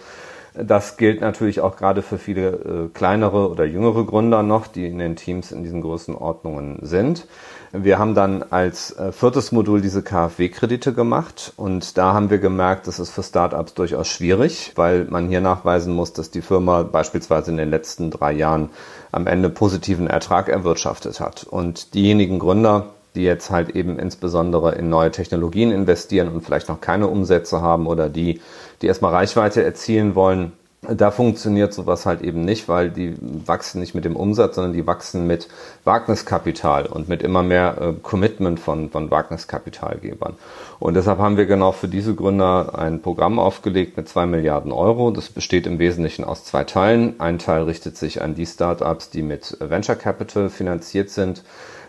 Das 0.54 0.96
gilt 0.96 1.20
natürlich 1.20 1.60
auch 1.60 1.76
gerade 1.76 2.02
für 2.02 2.18
viele 2.18 2.48
äh, 2.48 2.88
kleinere 2.92 3.48
oder 3.48 3.64
jüngere 3.64 4.04
Gründer 4.04 4.42
noch, 4.42 4.66
die 4.66 4.86
in 4.86 4.98
den 4.98 5.14
Teams 5.14 5.52
in 5.52 5.62
diesen 5.62 5.82
Größenordnungen 5.82 6.80
sind. 6.82 7.28
Wir 7.72 7.98
haben 7.98 8.14
dann 8.14 8.44
als 8.44 8.92
äh, 8.92 9.12
viertes 9.12 9.50
Modul 9.50 9.80
diese 9.80 10.02
KfW-Kredite 10.02 10.92
gemacht 10.92 11.52
und 11.56 11.98
da 11.98 12.12
haben 12.12 12.30
wir 12.30 12.38
gemerkt, 12.38 12.86
das 12.86 12.98
ist 12.98 13.10
für 13.10 13.22
Startups 13.22 13.74
durchaus 13.74 14.08
schwierig, 14.08 14.72
weil 14.76 15.04
man 15.04 15.28
hier 15.28 15.40
nachweisen 15.40 15.92
muss, 15.92 16.12
dass 16.12 16.30
die 16.30 16.42
Firma 16.42 16.84
beispielsweise 16.84 17.50
in 17.50 17.56
den 17.56 17.70
letzten 17.70 18.10
drei 18.10 18.32
Jahren 18.32 18.70
am 19.10 19.26
Ende 19.26 19.50
positiven 19.50 20.06
Ertrag 20.06 20.48
erwirtschaftet 20.48 21.20
hat. 21.20 21.44
Und 21.44 21.94
diejenigen 21.94 22.38
Gründer, 22.38 22.86
die 23.16 23.22
jetzt 23.22 23.50
halt 23.50 23.70
eben 23.70 23.98
insbesondere 23.98 24.74
in 24.74 24.88
neue 24.88 25.10
Technologien 25.10 25.72
investieren 25.72 26.28
und 26.28 26.42
vielleicht 26.42 26.68
noch 26.68 26.80
keine 26.80 27.08
Umsätze 27.08 27.62
haben 27.62 27.86
oder 27.86 28.08
die, 28.08 28.40
die 28.82 28.86
erstmal 28.86 29.12
Reichweite 29.12 29.64
erzielen 29.64 30.14
wollen, 30.14 30.52
da 30.82 31.10
funktioniert 31.10 31.72
sowas 31.72 32.06
halt 32.06 32.22
eben 32.22 32.42
nicht, 32.42 32.68
weil 32.68 32.90
die 32.90 33.16
wachsen 33.20 33.80
nicht 33.80 33.94
mit 33.94 34.04
dem 34.04 34.14
Umsatz, 34.14 34.54
sondern 34.54 34.72
die 34.72 34.86
wachsen 34.86 35.26
mit 35.26 35.48
Wagniskapital 35.84 36.86
und 36.86 37.08
mit 37.08 37.22
immer 37.22 37.42
mehr 37.42 37.76
äh, 37.80 37.92
Commitment 38.02 38.60
von, 38.60 38.90
von 38.90 39.10
Wagniskapitalgebern. 39.10 40.34
Und 40.78 40.94
deshalb 40.94 41.18
haben 41.18 41.36
wir 41.36 41.46
genau 41.46 41.72
für 41.72 41.88
diese 41.88 42.14
Gründer 42.14 42.78
ein 42.78 43.02
Programm 43.02 43.38
aufgelegt 43.38 43.96
mit 43.96 44.08
zwei 44.08 44.26
Milliarden 44.26 44.70
Euro. 44.70 45.10
Das 45.10 45.30
besteht 45.30 45.66
im 45.66 45.78
Wesentlichen 45.78 46.24
aus 46.24 46.44
zwei 46.44 46.64
Teilen. 46.64 47.18
Ein 47.18 47.38
Teil 47.38 47.62
richtet 47.64 47.96
sich 47.96 48.22
an 48.22 48.34
die 48.34 48.46
Startups, 48.46 49.10
die 49.10 49.22
mit 49.22 49.56
Venture 49.60 49.96
Capital 49.96 50.50
finanziert 50.50 51.10
sind. 51.10 51.42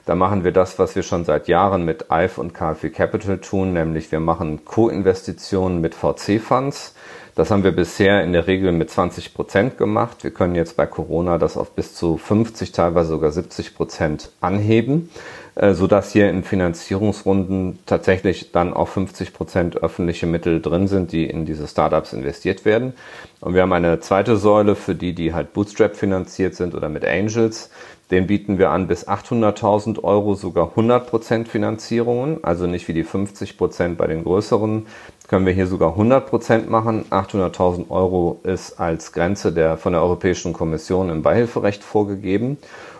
Da 0.05 0.15
machen 0.15 0.45
wir 0.45 0.53
das, 0.53 0.79
was 0.79 0.95
wir 0.95 1.03
schon 1.03 1.25
seit 1.25 1.49
Jahren 1.49 1.83
mit 1.83 2.05
IVE 2.09 2.39
und 2.39 2.53
KfW 2.53 2.89
Capital 2.89 3.39
tun, 3.39 3.73
nämlich 3.73 4.09
wir 4.09 4.21
machen 4.21 4.63
Co-Investitionen 4.63 5.81
mit 5.81 5.93
VC-Funds. 5.95 6.93
Das 7.37 7.51
haben 7.51 7.63
wir 7.63 7.71
bisher 7.71 8.23
in 8.23 8.33
der 8.33 8.47
Regel 8.47 8.71
mit 8.71 8.89
20 8.89 9.35
Prozent 9.35 9.77
gemacht. 9.77 10.23
Wir 10.23 10.31
können 10.31 10.55
jetzt 10.55 10.75
bei 10.75 10.87
Corona 10.87 11.37
das 11.37 11.55
auf 11.55 11.69
bis 11.69 11.93
zu 11.93 12.17
50, 12.17 12.71
teilweise 12.71 13.09
sogar 13.09 13.29
70 13.29 13.75
Prozent 13.75 14.31
anheben, 14.41 15.11
äh, 15.53 15.75
sodass 15.75 16.11
hier 16.11 16.31
in 16.31 16.43
Finanzierungsrunden 16.43 17.77
tatsächlich 17.85 18.51
dann 18.53 18.73
auch 18.73 18.87
50 18.87 19.35
Prozent 19.35 19.77
öffentliche 19.77 20.25
Mittel 20.25 20.63
drin 20.63 20.87
sind, 20.87 21.11
die 21.11 21.25
in 21.27 21.45
diese 21.45 21.67
Startups 21.67 22.11
investiert 22.11 22.65
werden. 22.65 22.93
Und 23.39 23.53
wir 23.53 23.61
haben 23.61 23.73
eine 23.73 23.99
zweite 23.99 24.35
Säule 24.37 24.73
für 24.73 24.95
die, 24.95 25.13
die 25.13 25.35
halt 25.35 25.53
Bootstrap 25.53 25.95
finanziert 25.95 26.55
sind 26.55 26.73
oder 26.73 26.89
mit 26.89 27.05
Angels. 27.05 27.69
Den 28.09 28.25
bieten 28.25 28.57
wir 28.57 28.69
an 28.69 28.87
bis 28.87 29.07
800.000 29.07 30.03
Euro, 30.03 30.33
sogar 30.35 30.71
100% 30.75 31.45
Finanzierungen, 31.45 32.43
also 32.43 32.65
nicht 32.65 32.87
wie 32.87 32.93
die 32.93 33.03
50% 33.03 33.95
bei 33.95 34.07
den 34.07 34.23
größeren 34.23 34.87
können 35.27 35.45
wir 35.45 35.53
hier 35.53 35.67
sogar 35.67 35.89
100 35.89 36.27
Prozent 36.27 36.69
machen. 36.69 37.05
800.000 37.09 37.89
Euro 37.89 38.39
ist 38.43 38.79
als 38.79 39.11
Grenze 39.11 39.51
der, 39.51 39.77
von 39.77 39.93
der 39.93 40.01
Europäischen 40.01 40.53
Kommission 40.53 41.09
im 41.09 41.21
Beihilferecht 41.21 41.83
vorgegeben. 41.83 42.57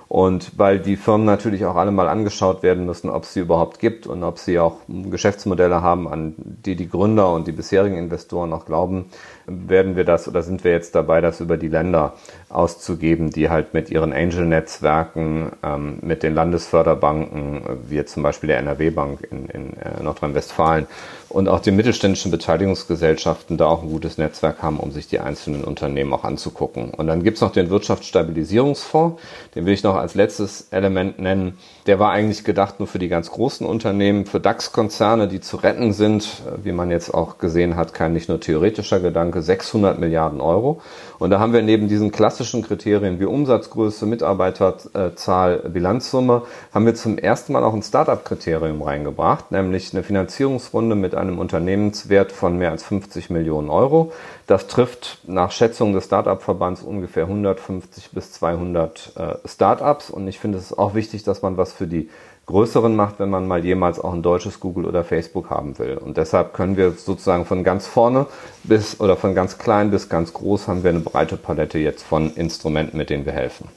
Und 0.09 0.57
weil 0.57 0.79
die 0.79 0.95
Firmen 0.95 1.25
natürlich 1.25 1.65
auch 1.65 1.75
alle 1.75 1.91
mal 1.91 2.07
angeschaut 2.07 2.63
werden 2.63 2.85
müssen, 2.85 3.09
ob 3.09 3.23
es 3.23 3.33
sie 3.33 3.41
überhaupt 3.41 3.79
gibt 3.79 4.07
und 4.07 4.23
ob 4.23 4.39
sie 4.39 4.57
auch 4.57 4.77
Geschäftsmodelle 4.87 5.81
haben, 5.81 6.07
an 6.07 6.35
die 6.37 6.75
die 6.75 6.89
Gründer 6.89 7.33
und 7.33 7.47
die 7.47 7.51
bisherigen 7.51 7.97
Investoren 7.97 8.53
auch 8.53 8.65
glauben, 8.65 9.05
werden 9.47 9.95
wir 9.95 10.05
das 10.05 10.27
oder 10.27 10.43
sind 10.43 10.63
wir 10.63 10.71
jetzt 10.71 10.95
dabei, 10.95 11.19
das 11.19 11.41
über 11.41 11.57
die 11.57 11.67
Länder 11.67 12.13
auszugeben, 12.49 13.31
die 13.31 13.49
halt 13.49 13.73
mit 13.73 13.89
ihren 13.89 14.13
Angel-Netzwerken, 14.13 15.51
ähm, 15.63 15.99
mit 16.01 16.23
den 16.23 16.35
Landesförderbanken, 16.35 17.61
wie 17.87 18.03
zum 18.05 18.23
Beispiel 18.23 18.47
der 18.47 18.59
NRW-Bank 18.59 19.27
in, 19.29 19.45
in 19.47 19.73
äh, 19.77 20.01
Nordrhein-Westfalen 20.03 20.87
und 21.29 21.49
auch 21.49 21.59
die 21.59 21.71
mittelständischen 21.71 22.31
Beteiligungsgesellschaften 22.31 23.57
da 23.57 23.67
auch 23.67 23.83
ein 23.83 23.89
gutes 23.89 24.17
Netzwerk 24.17 24.63
haben, 24.63 24.79
um 24.79 24.91
sich 24.91 25.07
die 25.07 25.19
einzelnen 25.19 25.63
Unternehmen 25.63 26.13
auch 26.13 26.23
anzugucken. 26.23 26.91
Und 26.91 27.07
dann 27.07 27.23
gibt's 27.23 27.41
noch 27.41 27.51
den 27.51 27.69
Wirtschaftsstabilisierungsfonds, 27.69 29.21
den 29.55 29.65
will 29.65 29.73
ich 29.73 29.83
noch 29.83 29.96
als 30.01 30.15
letztes 30.15 30.67
Element 30.71 31.19
nennen. 31.19 31.57
Der 31.85 31.99
war 31.99 32.11
eigentlich 32.11 32.43
gedacht 32.43 32.79
nur 32.79 32.87
für 32.87 32.99
die 32.99 33.07
ganz 33.07 33.31
großen 33.31 33.65
Unternehmen, 33.65 34.25
für 34.25 34.39
DAX-Konzerne, 34.39 35.27
die 35.27 35.39
zu 35.39 35.57
retten 35.57 35.93
sind, 35.93 36.41
wie 36.63 36.71
man 36.71 36.91
jetzt 36.91 37.13
auch 37.13 37.37
gesehen 37.37 37.75
hat, 37.75 37.93
kein 37.93 38.13
nicht 38.13 38.29
nur 38.29 38.39
theoretischer 38.39 38.99
Gedanke, 38.99 39.41
600 39.41 39.99
Milliarden 39.99 40.41
Euro. 40.41 40.81
Und 41.19 41.31
da 41.31 41.39
haben 41.39 41.53
wir 41.53 41.61
neben 41.61 41.87
diesen 41.87 42.11
klassischen 42.11 42.61
Kriterien 42.61 43.19
wie 43.19 43.25
Umsatzgröße, 43.25 44.05
Mitarbeiterzahl, 44.05 45.59
Bilanzsumme, 45.69 46.43
haben 46.73 46.85
wir 46.85 46.95
zum 46.95 47.17
ersten 47.17 47.53
Mal 47.53 47.63
auch 47.63 47.73
ein 47.73 47.81
Startup-Kriterium 47.81 48.81
reingebracht, 48.81 49.51
nämlich 49.51 49.93
eine 49.93 50.03
Finanzierungsrunde 50.03 50.95
mit 50.95 51.15
einem 51.15 51.39
Unternehmenswert 51.39 52.31
von 52.31 52.57
mehr 52.57 52.71
als 52.71 52.83
50 52.83 53.29
Millionen 53.29 53.69
Euro. 53.69 54.11
Das 54.45 54.67
trifft 54.67 55.19
nach 55.25 55.51
Schätzung 55.51 55.93
des 55.93 56.05
Startup-Verbands 56.05 56.81
ungefähr 56.81 57.23
150 57.23 58.11
bis 58.11 58.31
200 58.33 59.13
äh, 59.15 59.47
Startups. 59.47 60.09
Und 60.09 60.27
ich 60.27 60.39
finde 60.39 60.57
es 60.57 60.77
auch 60.77 60.93
wichtig, 60.93 61.23
dass 61.23 61.41
man 61.41 61.57
was 61.57 61.73
für 61.73 61.87
die 61.87 62.09
größeren 62.47 62.95
macht, 62.95 63.19
wenn 63.19 63.29
man 63.29 63.45
mal 63.45 63.63
jemals 63.63 63.99
auch 63.99 64.13
ein 64.13 64.23
deutsches 64.23 64.61
Google 64.61 64.85
oder 64.85 65.03
Facebook 65.03 65.49
haben 65.49 65.77
will. 65.79 65.97
Und 65.97 66.15
deshalb 66.15 66.53
können 66.53 66.77
wir 66.77 66.91
sozusagen 66.91 67.45
von 67.45 67.65
ganz 67.65 67.87
vorne 67.87 68.25
bis 68.67 68.99
oder 68.99 69.17
von 69.17 69.35
ganz 69.35 69.57
klein 69.57 69.91
bis 69.91 70.09
ganz 70.09 70.33
groß 70.33 70.67
haben 70.67 70.83
wir 70.83 70.89
eine 70.89 70.99
breite 70.99 71.37
Palette 71.37 71.79
jetzt 71.79 72.03
von 72.03 72.33
Instrumenten, 72.35 72.97
mit 72.97 73.09
denen 73.09 73.25
wir 73.25 73.33
helfen. 73.33 73.69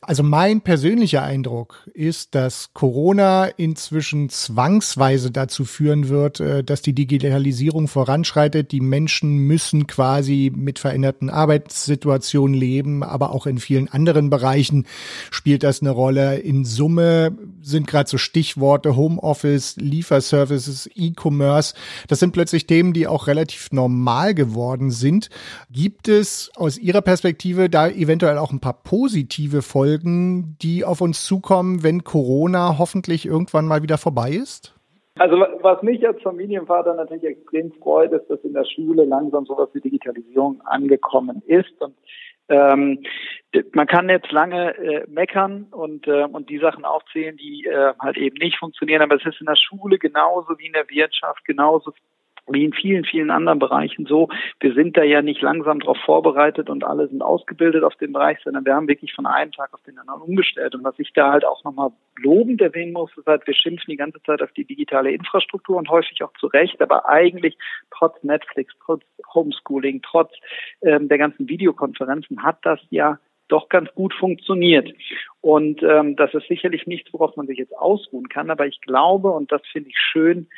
Also 0.00 0.22
mein 0.22 0.60
persönlicher 0.60 1.22
Eindruck 1.22 1.86
ist, 1.92 2.34
dass 2.34 2.72
Corona 2.72 3.46
inzwischen 3.46 4.30
zwangsweise 4.30 5.30
dazu 5.30 5.64
führen 5.64 6.08
wird, 6.08 6.40
äh, 6.40 6.64
dass 6.64 6.82
die 6.82 6.94
Digitalisierung 6.94 7.88
voranschreitet. 7.88 8.72
Die 8.72 8.80
Menschen 8.80 9.38
müssen 9.38 9.86
quasi 9.86 10.52
mit 10.54 10.78
veränderten 10.78 11.30
Arbeitssituationen 11.30 12.54
leben, 12.54 13.02
aber 13.02 13.32
auch 13.32 13.46
in 13.46 13.58
vielen 13.58 13.88
anderen 13.88 14.30
Bereichen 14.30 14.86
spielt 15.30 15.62
das 15.62 15.82
eine 15.82 15.90
Rolle. 15.90 16.38
In 16.38 16.64
Summe 16.64 17.36
sind 17.60 17.86
gerade 17.86 18.08
so 18.08 18.18
Stichworte 18.18 18.96
Homeoffice, 18.96 19.76
Lieferservices, 19.76 20.88
E-Commerce. 20.94 21.74
Das 22.06 22.20
sind 22.20 22.32
plötzlich 22.32 22.66
Themen, 22.66 22.92
die 22.92 23.06
auch 23.06 23.26
relativ 23.26 23.72
normal 23.72 24.07
geworden 24.34 24.90
sind. 24.90 25.28
Gibt 25.70 26.08
es 26.08 26.50
aus 26.56 26.78
Ihrer 26.78 27.02
Perspektive 27.02 27.68
da 27.68 27.88
eventuell 27.88 28.38
auch 28.38 28.52
ein 28.52 28.60
paar 28.60 28.82
positive 28.82 29.62
Folgen? 29.62 29.78
Folgen, 29.78 30.56
die 30.60 30.84
auf 30.84 31.00
uns 31.00 31.24
zukommen, 31.24 31.82
wenn 31.82 32.02
Corona 32.02 32.78
hoffentlich 32.78 33.26
irgendwann 33.26 33.66
mal 33.66 33.82
wieder 33.82 33.96
vorbei 33.96 34.30
ist? 34.30 34.74
Also 35.18 35.36
was 35.62 35.82
mich 35.82 36.06
als 36.06 36.20
Familienvater 36.22 36.94
natürlich 36.94 37.24
extrem 37.24 37.72
freut, 37.72 38.12
ist, 38.12 38.28
dass 38.28 38.40
in 38.44 38.54
der 38.54 38.64
Schule 38.64 39.04
langsam 39.04 39.46
sowas 39.46 39.68
wie 39.72 39.80
Digitalisierung 39.80 40.60
angekommen 40.64 41.42
ist. 41.46 41.80
Und 41.80 41.94
ähm, 42.48 43.02
man 43.72 43.86
kann 43.86 44.08
jetzt 44.08 44.30
lange 44.30 44.76
äh, 44.78 45.04
meckern 45.08 45.66
und, 45.70 46.06
äh, 46.06 46.24
und 46.24 46.50
die 46.50 46.58
Sachen 46.58 46.84
aufzählen, 46.84 47.36
die 47.36 47.64
äh, 47.64 47.92
halt 48.00 48.16
eben 48.16 48.36
nicht 48.36 48.58
funktionieren, 48.58 49.02
aber 49.02 49.16
es 49.16 49.26
ist 49.26 49.40
in 49.40 49.46
der 49.46 49.56
Schule 49.56 49.98
genauso 49.98 50.58
wie 50.58 50.66
in 50.66 50.72
der 50.72 50.88
Wirtschaft, 50.88 51.44
genauso 51.44 51.92
wie 52.50 52.64
in 52.64 52.72
vielen, 52.72 53.04
vielen 53.04 53.30
anderen 53.30 53.58
Bereichen 53.58 54.06
so. 54.06 54.28
Wir 54.60 54.74
sind 54.74 54.96
da 54.96 55.02
ja 55.02 55.22
nicht 55.22 55.42
langsam 55.42 55.80
darauf 55.80 55.98
vorbereitet 55.98 56.70
und 56.70 56.84
alle 56.84 57.08
sind 57.08 57.22
ausgebildet 57.22 57.84
auf 57.84 57.96
dem 57.96 58.12
Bereich, 58.12 58.38
sondern 58.44 58.64
wir 58.64 58.74
haben 58.74 58.88
wirklich 58.88 59.12
von 59.14 59.26
einem 59.26 59.52
Tag 59.52 59.72
auf 59.74 59.82
den 59.82 59.98
anderen 59.98 60.22
umgestellt. 60.22 60.74
Und 60.74 60.84
was 60.84 60.98
ich 60.98 61.12
da 61.12 61.32
halt 61.32 61.44
auch 61.44 61.62
nochmal 61.64 61.90
lobend 62.16 62.60
erwähnen 62.60 62.92
muss, 62.92 63.10
ist 63.16 63.26
halt, 63.26 63.46
wir 63.46 63.54
schimpfen 63.54 63.90
die 63.90 63.96
ganze 63.96 64.22
Zeit 64.22 64.42
auf 64.42 64.52
die 64.52 64.64
digitale 64.64 65.10
Infrastruktur 65.12 65.76
und 65.76 65.88
häufig 65.88 66.22
auch 66.22 66.32
zu 66.38 66.46
Recht, 66.48 66.80
aber 66.80 67.08
eigentlich 67.08 67.56
trotz 67.90 68.22
Netflix, 68.22 68.74
trotz 68.84 69.02
Homeschooling, 69.34 70.02
trotz 70.02 70.32
ähm, 70.82 71.08
der 71.08 71.18
ganzen 71.18 71.48
Videokonferenzen 71.48 72.42
hat 72.42 72.58
das 72.62 72.80
ja 72.90 73.18
doch 73.48 73.68
ganz 73.68 73.92
gut 73.94 74.14
funktioniert. 74.14 74.92
Und 75.40 75.82
ähm, 75.82 76.16
das 76.16 76.32
ist 76.34 76.46
sicherlich 76.48 76.86
nichts, 76.86 77.12
worauf 77.12 77.36
man 77.36 77.46
sich 77.46 77.58
jetzt 77.58 77.76
ausruhen 77.76 78.28
kann, 78.28 78.50
aber 78.50 78.66
ich 78.66 78.80
glaube, 78.80 79.30
und 79.30 79.50
das 79.50 79.62
finde 79.72 79.90
ich 79.90 79.98
schön, 79.98 80.48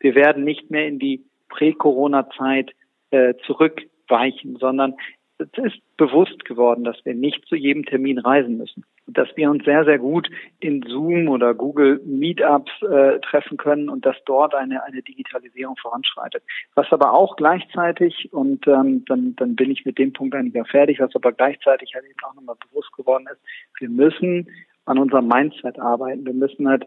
wir 0.00 0.14
werden 0.14 0.44
nicht 0.44 0.70
mehr 0.70 0.86
in 0.86 0.98
die 0.98 1.24
Prä-Corona-Zeit 1.54 2.70
äh, 3.10 3.34
zurückweichen, 3.46 4.56
sondern 4.56 4.94
es 5.38 5.48
ist 5.56 5.96
bewusst 5.96 6.44
geworden, 6.44 6.84
dass 6.84 6.96
wir 7.04 7.14
nicht 7.14 7.44
zu 7.46 7.56
jedem 7.56 7.84
Termin 7.84 8.18
reisen 8.18 8.56
müssen. 8.56 8.84
Dass 9.06 9.28
wir 9.36 9.50
uns 9.50 9.64
sehr, 9.64 9.84
sehr 9.84 9.98
gut 9.98 10.28
in 10.60 10.82
Zoom 10.82 11.28
oder 11.28 11.54
Google 11.54 12.00
Meetups 12.04 12.70
äh, 12.82 13.18
treffen 13.20 13.56
können 13.56 13.88
und 13.88 14.06
dass 14.06 14.16
dort 14.26 14.54
eine, 14.54 14.82
eine 14.84 15.02
Digitalisierung 15.02 15.76
voranschreitet. 15.76 16.42
Was 16.74 16.86
aber 16.92 17.12
auch 17.12 17.36
gleichzeitig, 17.36 18.32
und 18.32 18.66
ähm, 18.68 19.04
dann, 19.06 19.34
dann 19.36 19.56
bin 19.56 19.70
ich 19.70 19.84
mit 19.84 19.98
dem 19.98 20.12
Punkt 20.12 20.34
eigentlich 20.34 20.54
ja 20.54 20.64
fertig, 20.64 21.00
was 21.00 21.14
aber 21.14 21.32
gleichzeitig 21.32 21.94
halt 21.94 22.04
eben 22.04 22.24
auch 22.28 22.34
nochmal 22.34 22.56
bewusst 22.70 22.92
geworden 22.92 23.26
ist, 23.30 23.40
wir 23.80 23.88
müssen 23.88 24.48
an 24.86 24.98
unserem 24.98 25.28
Mindset 25.28 25.78
arbeiten. 25.78 26.26
Wir 26.26 26.34
müssen 26.34 26.68
halt 26.68 26.86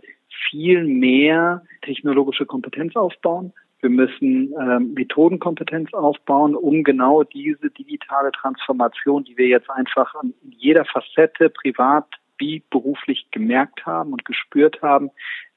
viel 0.50 0.84
mehr 0.84 1.64
technologische 1.82 2.46
Kompetenz 2.46 2.96
aufbauen, 2.96 3.54
wir 3.82 3.90
müssen 3.90 4.54
ähm, 4.60 4.94
Methodenkompetenz 4.94 5.94
aufbauen, 5.94 6.56
um 6.56 6.84
genau 6.84 7.24
diese 7.24 7.70
digitale 7.70 8.32
Transformation, 8.32 9.24
die 9.24 9.38
wir 9.38 9.48
jetzt 9.48 9.70
einfach 9.70 10.14
in 10.24 10.34
jeder 10.52 10.86
Facette 10.86 11.50
privat 11.50 12.06
wie 12.40 12.64
beruflich 12.70 13.28
gemerkt 13.32 13.86
haben 13.86 14.14
und 14.14 14.26
gespürt 14.26 14.82
haben, 14.82 15.10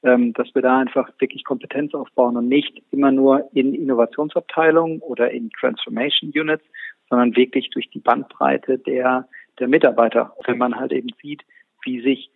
ähm, 0.03 0.33
dass 0.33 0.53
wir 0.55 0.61
da 0.61 0.79
einfach 0.79 1.09
wirklich 1.19 1.43
Kompetenz 1.43 1.93
aufbauen 1.93 2.37
und 2.37 2.47
nicht 2.47 2.81
immer 2.91 3.11
nur 3.11 3.49
in 3.53 3.73
Innovationsabteilungen 3.73 4.99
oder 4.99 5.31
in 5.31 5.49
Transformation 5.51 6.31
Units, 6.35 6.63
sondern 7.09 7.35
wirklich 7.35 7.69
durch 7.69 7.89
die 7.89 7.99
Bandbreite 7.99 8.77
der, 8.79 9.27
der 9.59 9.67
Mitarbeiter. 9.67 10.33
Wenn 10.45 10.57
man 10.57 10.75
halt 10.75 10.91
eben 10.91 11.09
sieht, 11.21 11.43
wie 11.83 12.01
sich 12.01 12.31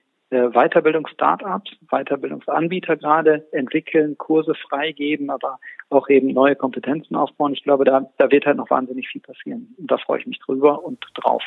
Weiterbildungs-Startups, 0.50 1.72
Weiterbildungsanbieter 1.89 2.98
gerade 2.98 3.46
entwickeln, 3.51 4.18
Kurse 4.18 4.54
freigeben, 4.56 5.30
aber 5.30 5.60
auch 5.89 6.10
eben 6.10 6.27
neue 6.27 6.56
Kompetenzen 6.56 7.15
aufbauen. 7.15 7.54
Ich 7.54 7.63
glaube, 7.63 7.86
da, 7.86 8.10
da 8.18 8.32
wird 8.32 8.46
halt 8.46 8.58
noch 8.58 8.70
wahnsinnig 8.70 9.08
viel 9.08 9.22
passieren. 9.22 9.74
Und 9.77 9.92
da 9.92 9.98
freue 9.98 10.20
ich 10.20 10.27
mich 10.27 10.39
drüber 10.39 10.84
und 10.84 11.04
drauf. 11.15 11.44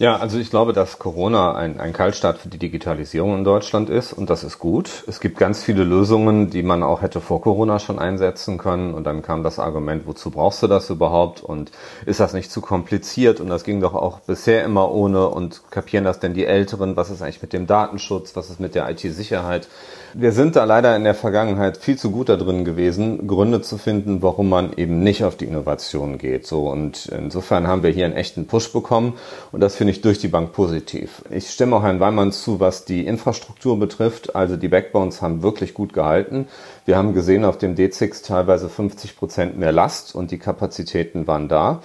Ja, 0.00 0.16
also 0.18 0.38
ich 0.38 0.50
glaube, 0.50 0.72
dass 0.72 1.00
Corona 1.00 1.56
ein, 1.56 1.80
ein 1.80 1.92
Kaltstart 1.92 2.38
für 2.38 2.48
die 2.48 2.58
Digitalisierung 2.58 3.38
in 3.38 3.42
Deutschland 3.42 3.90
ist 3.90 4.12
und 4.12 4.30
das 4.30 4.44
ist 4.44 4.60
gut. 4.60 5.02
Es 5.08 5.18
gibt 5.18 5.38
ganz 5.38 5.64
viele 5.64 5.82
Lösungen, 5.82 6.50
die 6.50 6.62
man 6.62 6.84
auch 6.84 7.02
hätte 7.02 7.20
vor 7.20 7.40
Corona 7.40 7.80
schon 7.80 7.98
einsetzen 7.98 8.58
können 8.58 8.94
und 8.94 9.02
dann 9.02 9.22
kam 9.22 9.42
das 9.42 9.58
Argument, 9.58 10.06
wozu 10.06 10.30
brauchst 10.30 10.62
du 10.62 10.68
das 10.68 10.88
überhaupt 10.88 11.42
und 11.42 11.72
ist 12.06 12.20
das 12.20 12.32
nicht 12.32 12.52
zu 12.52 12.60
kompliziert 12.60 13.40
und 13.40 13.48
das 13.48 13.64
ging 13.64 13.80
doch 13.80 13.94
auch 13.94 14.20
bisher 14.20 14.62
immer 14.62 14.92
ohne 14.92 15.26
und 15.30 15.62
kapieren 15.72 16.04
das 16.04 16.20
denn 16.20 16.32
die 16.32 16.46
Älteren, 16.46 16.94
was 16.96 17.10
ist 17.10 17.20
eigentlich 17.20 17.42
mit 17.42 17.52
dem 17.52 17.66
Datenschutz, 17.66 18.36
was 18.36 18.50
ist 18.50 18.60
mit 18.60 18.76
der 18.76 18.88
IT-Sicherheit. 18.88 19.66
Wir 20.14 20.30
sind 20.30 20.54
da 20.54 20.62
leider 20.62 20.94
in 20.94 21.02
der 21.02 21.16
Vergangenheit 21.16 21.76
viel 21.76 21.98
zu 21.98 22.12
gut 22.12 22.28
da 22.28 22.36
drin 22.36 22.64
gewesen, 22.64 23.26
Gründe 23.26 23.62
zu 23.62 23.78
finden, 23.78 24.22
warum 24.22 24.48
man 24.48 24.72
eben 24.74 25.00
nicht 25.02 25.24
auf 25.24 25.36
die 25.36 25.46
Innovation 25.46 26.18
geht. 26.18 26.46
So 26.46 26.70
und 26.70 27.06
insofern 27.06 27.66
haben 27.66 27.82
wir 27.82 27.90
hier 27.90 28.04
einen 28.04 28.14
echten 28.14 28.46
Push 28.46 28.72
bekommen 28.72 29.14
und 29.50 29.60
das 29.60 29.74
finde 29.74 29.87
finde 29.88 29.96
ich 29.96 30.02
durch 30.02 30.18
die 30.18 30.28
Bank 30.28 30.52
positiv. 30.52 31.22
Ich 31.30 31.48
stimme 31.48 31.76
auch 31.76 31.82
Herrn 31.82 31.98
Weimann 31.98 32.30
zu, 32.30 32.60
was 32.60 32.84
die 32.84 33.06
Infrastruktur 33.06 33.78
betrifft. 33.78 34.36
Also 34.36 34.58
die 34.58 34.68
Backbones 34.68 35.22
haben 35.22 35.42
wirklich 35.42 35.72
gut 35.72 35.94
gehalten. 35.94 36.46
Wir 36.84 36.98
haben 36.98 37.14
gesehen 37.14 37.42
auf 37.46 37.56
dem 37.56 37.74
D6 37.74 38.22
teilweise 38.22 38.68
50 38.68 39.16
Prozent 39.16 39.56
mehr 39.56 39.72
Last 39.72 40.14
und 40.14 40.30
die 40.30 40.36
Kapazitäten 40.36 41.26
waren 41.26 41.48
da. 41.48 41.80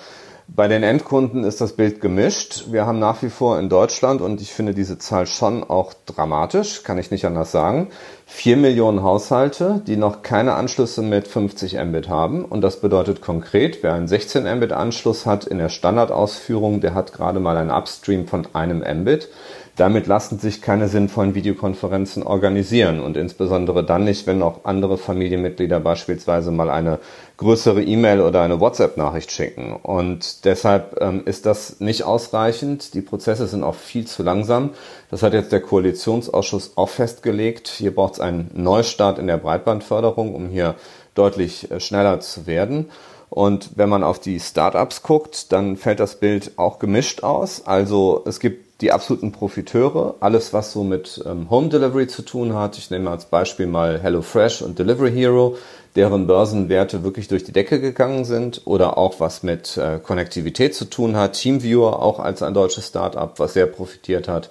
Bei 0.47 0.67
den 0.67 0.83
Endkunden 0.83 1.45
ist 1.45 1.61
das 1.61 1.73
Bild 1.73 2.01
gemischt. 2.01 2.65
Wir 2.69 2.85
haben 2.85 2.99
nach 2.99 3.23
wie 3.23 3.29
vor 3.29 3.59
in 3.59 3.69
Deutschland, 3.69 4.19
und 4.19 4.41
ich 4.41 4.51
finde 4.51 4.73
diese 4.73 4.97
Zahl 4.97 5.25
schon 5.25 5.63
auch 5.63 5.93
dramatisch, 6.05 6.83
kann 6.83 6.97
ich 6.97 7.11
nicht 7.11 7.25
anders 7.25 7.53
sagen, 7.53 7.87
vier 8.25 8.57
Millionen 8.57 9.03
Haushalte, 9.03 9.81
die 9.87 9.95
noch 9.95 10.21
keine 10.21 10.55
Anschlüsse 10.55 11.01
mit 11.01 11.29
50 11.29 11.81
Mbit 11.85 12.09
haben. 12.09 12.43
Und 12.43 12.61
das 12.61 12.81
bedeutet 12.81 13.21
konkret, 13.21 13.83
wer 13.83 13.93
einen 13.93 14.09
16 14.09 14.43
Mbit 14.57 14.73
Anschluss 14.73 15.25
hat 15.25 15.45
in 15.45 15.59
der 15.59 15.69
Standardausführung, 15.69 16.81
der 16.81 16.93
hat 16.93 17.13
gerade 17.13 17.39
mal 17.39 17.55
einen 17.55 17.71
Upstream 17.71 18.27
von 18.27 18.45
einem 18.53 18.83
Mbit. 19.01 19.29
Damit 19.75 20.05
lassen 20.05 20.37
sich 20.37 20.61
keine 20.61 20.87
sinnvollen 20.87 21.33
Videokonferenzen 21.33 22.21
organisieren 22.21 22.99
und 22.99 23.17
insbesondere 23.17 23.83
dann 23.83 24.03
nicht, 24.03 24.27
wenn 24.27 24.43
auch 24.43 24.65
andere 24.65 24.99
Familienmitglieder 24.99 25.79
beispielsweise 25.79 26.51
mal 26.51 26.69
eine 26.69 26.99
größere 27.43 27.83
E-Mail 27.83 28.21
oder 28.21 28.41
eine 28.41 28.59
WhatsApp-Nachricht 28.59 29.31
schicken. 29.31 29.75
Und 29.75 30.45
deshalb 30.45 30.99
ähm, 31.01 31.21
ist 31.25 31.45
das 31.45 31.79
nicht 31.79 32.03
ausreichend. 32.03 32.93
Die 32.93 33.01
Prozesse 33.01 33.47
sind 33.47 33.63
auch 33.63 33.75
viel 33.75 34.07
zu 34.07 34.23
langsam. 34.23 34.71
Das 35.11 35.21
hat 35.21 35.33
jetzt 35.33 35.51
der 35.51 35.61
Koalitionsausschuss 35.61 36.73
auch 36.75 36.89
festgelegt. 36.89 37.67
Hier 37.67 37.93
braucht 37.93 38.13
es 38.13 38.19
einen 38.19 38.49
Neustart 38.53 39.19
in 39.19 39.27
der 39.27 39.37
Breitbandförderung, 39.37 40.33
um 40.33 40.49
hier 40.49 40.75
deutlich 41.13 41.69
äh, 41.69 41.79
schneller 41.79 42.19
zu 42.19 42.47
werden. 42.47 42.89
Und 43.29 43.71
wenn 43.77 43.89
man 43.89 44.03
auf 44.03 44.19
die 44.19 44.39
Startups 44.39 45.01
guckt, 45.01 45.51
dann 45.51 45.75
fällt 45.75 45.99
das 45.99 46.19
Bild 46.19 46.51
auch 46.57 46.77
gemischt 46.77 47.23
aus. 47.23 47.65
Also 47.65 48.21
es 48.25 48.39
gibt 48.39 48.81
die 48.81 48.91
absoluten 48.91 49.31
Profiteure, 49.31 50.15
alles 50.19 50.53
was 50.53 50.71
so 50.71 50.83
mit 50.83 51.23
ähm, 51.25 51.49
Home 51.49 51.69
Delivery 51.69 52.07
zu 52.07 52.21
tun 52.21 52.53
hat. 52.53 52.77
Ich 52.77 52.91
nehme 52.91 53.09
als 53.09 53.25
Beispiel 53.25 53.65
mal 53.65 53.99
HelloFresh 53.99 54.61
und 54.61 54.77
Delivery 54.77 55.11
Hero, 55.11 55.57
deren 55.95 56.27
Börsenwerte 56.27 57.03
wirklich 57.03 57.27
durch 57.27 57.43
die 57.43 57.51
Decke 57.51 57.79
gegangen 57.79 58.25
sind 58.25 58.61
oder 58.65 58.97
auch 58.97 59.19
was 59.19 59.43
mit 59.43 59.77
äh, 59.77 59.99
Konnektivität 59.99 60.73
zu 60.75 60.85
tun 60.85 61.15
hat. 61.15 61.33
Teamviewer 61.33 62.01
auch 62.01 62.19
als 62.19 62.41
ein 62.41 62.53
deutsches 62.53 62.87
Startup, 62.87 63.39
was 63.39 63.53
sehr 63.53 63.67
profitiert 63.67 64.27
hat. 64.27 64.49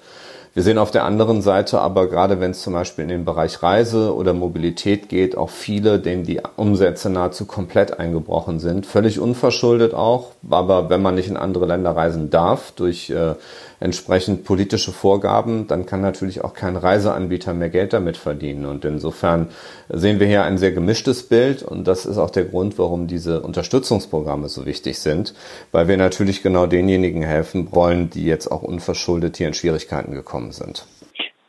Wir 0.54 0.62
sehen 0.62 0.76
auf 0.76 0.90
der 0.90 1.04
anderen 1.04 1.40
Seite 1.40 1.80
aber 1.80 2.10
gerade, 2.10 2.38
wenn 2.38 2.50
es 2.50 2.60
zum 2.60 2.74
Beispiel 2.74 3.04
in 3.04 3.08
den 3.08 3.24
Bereich 3.24 3.62
Reise 3.62 4.14
oder 4.14 4.34
Mobilität 4.34 5.08
geht, 5.08 5.34
auch 5.34 5.48
viele, 5.48 5.98
denen 5.98 6.24
die 6.24 6.42
Umsätze 6.56 7.08
nahezu 7.08 7.46
komplett 7.46 7.98
eingebrochen 7.98 8.60
sind. 8.60 8.84
Völlig 8.84 9.18
unverschuldet 9.18 9.94
auch, 9.94 10.32
aber 10.50 10.90
wenn 10.90 11.00
man 11.00 11.14
nicht 11.14 11.28
in 11.28 11.38
andere 11.38 11.64
Länder 11.64 11.96
reisen 11.96 12.28
darf 12.28 12.72
durch 12.72 13.08
äh, 13.08 13.34
entsprechend 13.82 14.44
politische 14.44 14.92
Vorgaben, 14.92 15.66
dann 15.66 15.86
kann 15.86 16.00
natürlich 16.00 16.42
auch 16.42 16.54
kein 16.54 16.76
Reiseanbieter 16.76 17.52
mehr 17.52 17.68
Geld 17.68 17.92
damit 17.92 18.16
verdienen. 18.16 18.64
Und 18.64 18.84
insofern 18.84 19.48
sehen 19.88 20.20
wir 20.20 20.26
hier 20.26 20.44
ein 20.44 20.56
sehr 20.56 20.72
gemischtes 20.72 21.28
Bild 21.28 21.62
und 21.62 21.86
das 21.88 22.06
ist 22.06 22.18
auch 22.18 22.30
der 22.30 22.44
Grund, 22.44 22.78
warum 22.78 23.08
diese 23.08 23.42
Unterstützungsprogramme 23.42 24.48
so 24.48 24.66
wichtig 24.66 24.98
sind, 24.98 25.34
weil 25.72 25.88
wir 25.88 25.96
natürlich 25.96 26.42
genau 26.42 26.66
denjenigen 26.66 27.22
helfen 27.22 27.68
wollen, 27.72 28.08
die 28.08 28.24
jetzt 28.24 28.46
auch 28.48 28.62
unverschuldet 28.62 29.36
hier 29.36 29.48
in 29.48 29.54
Schwierigkeiten 29.54 30.12
gekommen 30.12 30.52
sind. 30.52 30.86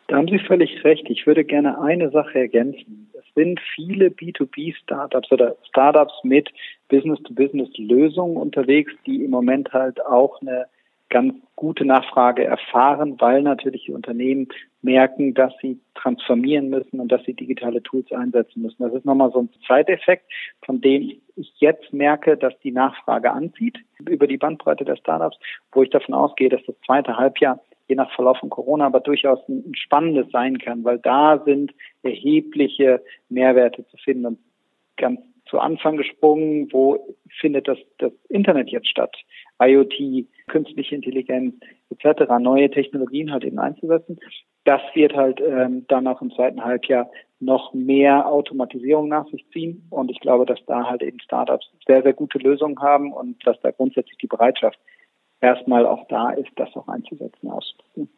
Da 0.07 0.17
haben 0.17 0.27
Sie 0.27 0.39
völlig 0.39 0.83
recht. 0.83 1.09
Ich 1.09 1.25
würde 1.25 1.43
gerne 1.43 1.81
eine 1.81 2.09
Sache 2.09 2.39
ergänzen. 2.39 3.09
Es 3.13 3.25
sind 3.35 3.59
viele 3.75 4.07
B2B-Startups 4.07 5.31
oder 5.31 5.55
Startups 5.69 6.13
mit 6.23 6.49
Business-to-Business-Lösungen 6.89 8.37
unterwegs, 8.37 8.91
die 9.05 9.23
im 9.23 9.31
Moment 9.31 9.71
halt 9.71 10.05
auch 10.05 10.41
eine 10.41 10.65
ganz 11.13 11.35
gute 11.55 11.85
Nachfrage 11.85 12.43
erfahren, 12.43 13.15
weil 13.19 13.43
natürlich 13.43 13.85
die 13.85 13.93
Unternehmen 13.93 14.47
merken, 14.81 15.33
dass 15.35 15.53
sie 15.61 15.79
transformieren 15.93 16.69
müssen 16.69 16.99
und 16.99 17.11
dass 17.11 17.23
sie 17.23 17.35
digitale 17.35 17.81
Tools 17.83 18.11
einsetzen 18.11 18.63
müssen. 18.63 18.81
Das 18.83 18.93
ist 18.93 19.05
nochmal 19.05 19.31
so 19.31 19.43
ein 19.43 19.49
Zeiteffekt, 19.67 20.25
von 20.65 20.81
dem 20.81 21.13
ich 21.35 21.53
jetzt 21.59 21.93
merke, 21.93 22.35
dass 22.35 22.57
die 22.59 22.71
Nachfrage 22.71 23.31
anzieht 23.31 23.77
über 23.99 24.27
die 24.27 24.37
Bandbreite 24.37 24.85
der 24.85 24.97
Startups, 24.97 25.37
wo 25.71 25.83
ich 25.83 25.91
davon 25.91 26.15
ausgehe, 26.15 26.49
dass 26.49 26.65
das 26.65 26.75
zweite 26.85 27.15
Halbjahr 27.15 27.61
je 27.87 27.95
nach 27.95 28.11
Verlauf 28.15 28.37
von 28.39 28.49
Corona 28.49 28.87
aber 28.87 28.99
durchaus 28.99 29.39
ein 29.47 29.75
spannendes 29.75 30.31
sein 30.31 30.57
kann, 30.57 30.83
weil 30.83 30.97
da 30.97 31.41
sind 31.45 31.73
erhebliche 32.01 33.03
Mehrwerte 33.29 33.85
zu 33.87 33.97
finden. 33.97 34.25
Und 34.25 34.39
ganz 34.97 35.21
zu 35.53 35.59
Anfang 35.59 35.97
gesprungen, 35.97 36.67
wo 36.71 37.15
findet 37.39 37.67
das, 37.67 37.77
das 37.99 38.11
Internet 38.27 38.69
jetzt 38.69 38.87
statt? 38.87 39.15
IoT, 39.61 40.25
künstliche 40.47 40.95
Intelligenz 40.95 41.53
etc., 41.91 42.23
neue 42.39 42.71
Technologien 42.71 43.31
halt 43.31 43.43
eben 43.43 43.59
einzusetzen. 43.59 44.19
Das 44.63 44.81
wird 44.95 45.13
halt 45.13 45.39
ähm, 45.41 45.85
dann 45.89 46.07
auch 46.07 46.23
im 46.23 46.31
zweiten 46.31 46.65
Halbjahr 46.65 47.07
noch 47.39 47.71
mehr 47.75 48.27
Automatisierung 48.27 49.09
nach 49.09 49.27
sich 49.27 49.45
ziehen. 49.51 49.85
Und 49.91 50.09
ich 50.09 50.19
glaube, 50.21 50.47
dass 50.47 50.65
da 50.65 50.89
halt 50.89 51.03
eben 51.03 51.19
Startups 51.19 51.69
sehr, 51.85 52.01
sehr 52.01 52.13
gute 52.13 52.39
Lösungen 52.39 52.79
haben 52.79 53.13
und 53.13 53.45
dass 53.45 53.61
da 53.61 53.69
grundsätzlich 53.69 54.17
die 54.17 54.27
Bereitschaft 54.27 54.79
erstmal 55.39 55.85
auch 55.85 56.07
da 56.07 56.31
ist, 56.31 56.49
das 56.55 56.75
auch 56.75 56.87
einzusetzen, 56.87 57.51
auszuprobieren. 57.51 58.09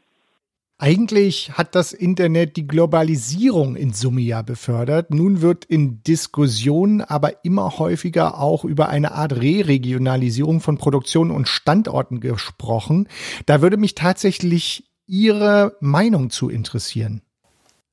Eigentlich 0.77 1.53
hat 1.53 1.73
das 1.73 1.93
Internet 1.93 2.57
die 2.57 2.67
Globalisierung 2.67 3.77
in 3.77 3.93
Summe 3.93 4.19
ja 4.19 4.41
befördert. 4.41 5.09
Nun 5.09 5.39
wird 5.41 5.63
in 5.63 6.03
Diskussionen 6.03 6.99
aber 6.99 7.45
immer 7.45 7.77
häufiger 7.77 8.39
auch 8.39 8.65
über 8.65 8.89
eine 8.89 9.13
Art 9.13 9.31
Re-Regionalisierung 9.33 10.59
von 10.59 10.77
Produktionen 10.77 11.31
und 11.31 11.47
Standorten 11.47 12.19
gesprochen. 12.19 13.07
Da 13.45 13.61
würde 13.61 13.77
mich 13.77 13.95
tatsächlich 13.95 14.91
Ihre 15.07 15.77
Meinung 15.79 16.29
zu 16.29 16.49
interessieren. 16.49 17.21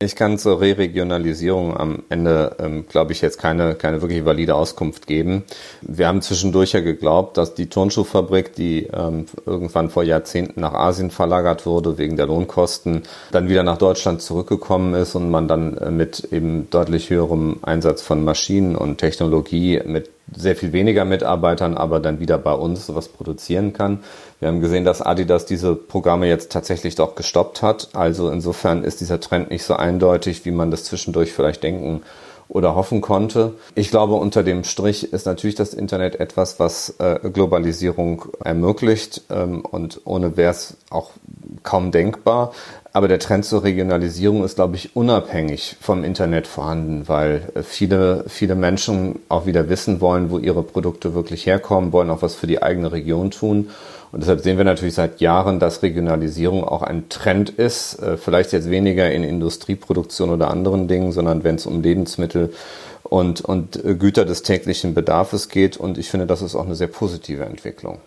Ich 0.02 0.16
kann 0.16 0.36
zur 0.36 0.60
Re-Regionalisierung 0.60 1.76
am 1.76 2.02
Ende, 2.08 2.56
ähm, 2.58 2.86
glaube 2.88 3.12
ich, 3.12 3.20
jetzt 3.20 3.38
keine, 3.38 3.76
keine 3.76 4.02
wirklich 4.02 4.24
valide 4.24 4.56
Auskunft 4.56 5.06
geben. 5.06 5.44
Wir 5.80 6.08
haben 6.08 6.22
zwischendurch 6.22 6.72
ja 6.72 6.80
geglaubt, 6.80 7.36
dass 7.36 7.54
die 7.54 7.68
Turnschuhfabrik, 7.68 8.52
die 8.54 8.88
ähm, 8.92 9.26
irgendwann 9.46 9.90
vor 9.90 10.02
Jahrzehnten 10.02 10.60
nach 10.60 10.74
Asien 10.74 11.12
verlagert 11.12 11.66
wurde 11.66 11.98
wegen 11.98 12.16
der 12.16 12.26
Lohnkosten, 12.26 13.02
dann 13.30 13.48
wieder 13.48 13.62
nach 13.62 13.78
Deutschland 13.78 14.22
zurückgekommen 14.22 14.94
ist 14.94 15.14
und 15.14 15.30
man 15.30 15.46
dann 15.46 15.78
äh, 15.78 15.92
mit 15.92 16.32
eben 16.32 16.68
deutlich 16.70 17.08
höherem 17.08 17.58
Einsatz 17.62 18.02
von 18.02 18.24
Maschinen 18.24 18.74
und 18.74 18.98
Technologie 18.98 19.80
mit 19.84 20.12
sehr 20.35 20.56
viel 20.56 20.72
weniger 20.72 21.04
Mitarbeitern, 21.04 21.76
aber 21.76 22.00
dann 22.00 22.20
wieder 22.20 22.38
bei 22.38 22.52
uns 22.52 22.87
sowas 22.87 23.08
produzieren 23.08 23.72
kann. 23.72 24.00
Wir 24.40 24.48
haben 24.48 24.61
gesehen, 24.61 24.85
dass 24.85 25.02
Adidas 25.02 25.46
diese 25.46 25.74
Programme 25.74 26.26
jetzt 26.26 26.52
tatsächlich 26.52 26.94
doch 26.94 27.14
gestoppt 27.14 27.62
hat. 27.62 27.90
Also 27.92 28.30
insofern 28.30 28.85
ist 28.85 29.00
dieser 29.00 29.20
Trend 29.20 29.50
nicht 29.50 29.64
so 29.64 29.74
eindeutig, 29.74 30.44
wie 30.44 30.50
man 30.50 30.70
das 30.70 30.85
zwischendurch 30.85 31.32
vielleicht 31.32 31.62
denken 31.62 32.02
oder 32.48 32.74
hoffen 32.74 33.00
konnte. 33.00 33.54
Ich 33.74 33.90
glaube, 33.90 34.14
unter 34.14 34.42
dem 34.42 34.64
Strich 34.64 35.12
ist 35.12 35.24
natürlich 35.24 35.54
das 35.54 35.72
Internet 35.72 36.20
etwas, 36.20 36.61
was 36.61 36.96
äh, 36.98 37.18
Globalisierung 37.32 38.26
ermöglicht 38.44 39.22
ähm, 39.30 39.64
und 39.64 40.02
ohne 40.04 40.37
wäre 40.37 40.50
es 40.50 40.76
auch 40.90 41.11
kaum 41.62 41.92
denkbar. 41.92 42.52
Aber 42.94 43.09
der 43.09 43.18
Trend 43.18 43.46
zur 43.46 43.64
Regionalisierung 43.64 44.44
ist, 44.44 44.57
glaube 44.57 44.76
ich, 44.76 44.94
unabhängig 44.94 45.76
vom 45.81 46.05
Internet 46.05 46.46
vorhanden, 46.46 47.09
weil 47.09 47.42
äh, 47.55 47.62
viele, 47.62 48.24
viele 48.28 48.55
Menschen 48.55 49.20
auch 49.31 49.46
wieder 49.46 49.70
wissen 49.70 50.00
wollen, 50.00 50.31
wo 50.31 50.38
ihre 50.38 50.62
Produkte 50.62 51.14
wirklich 51.14 51.46
herkommen, 51.46 51.92
wollen 51.92 52.11
auch 52.11 52.20
was 52.20 52.35
für 52.35 52.46
die 52.46 52.62
eigene 52.62 52.92
Region 52.92 53.31
tun. 53.31 53.70
Und 54.12 54.20
deshalb 54.20 54.40
sehen 54.40 54.59
wir 54.59 54.64
natürlich 54.64 54.94
seit 54.94 55.22
Jahren, 55.22 55.59
dass 55.59 55.83
Regionalisierung 55.83 56.64
auch 56.64 56.83
ein 56.83 57.09
Trend 57.09 57.48
ist. 57.48 57.98
Äh, 58.02 58.18
vielleicht 58.18 58.52
jetzt 58.52 58.70
weniger 58.70 59.11
in 59.11 59.24
Industrieproduktion 59.24 60.28
oder 60.28 60.50
anderen 60.50 60.87
Dingen, 60.87 61.12
sondern 61.12 61.44
wenn 61.44 61.55
es 61.55 61.64
um 61.64 61.83
Lebensmittel 61.83 62.52
und, 63.05 63.40
und 63.40 63.83
äh, 63.83 63.94
Güter 63.94 64.26
des 64.26 64.42
täglichen 64.42 64.92
Bedarfs 64.92 65.48
geht. 65.48 65.78
Und 65.78 65.96
ich 65.96 66.11
finde, 66.11 66.26
das 66.26 66.42
ist 66.42 66.55
auch 66.55 66.66
eine 66.66 66.74
sehr 66.74 66.88
positive 66.88 67.44
Entwicklung. 67.44 68.00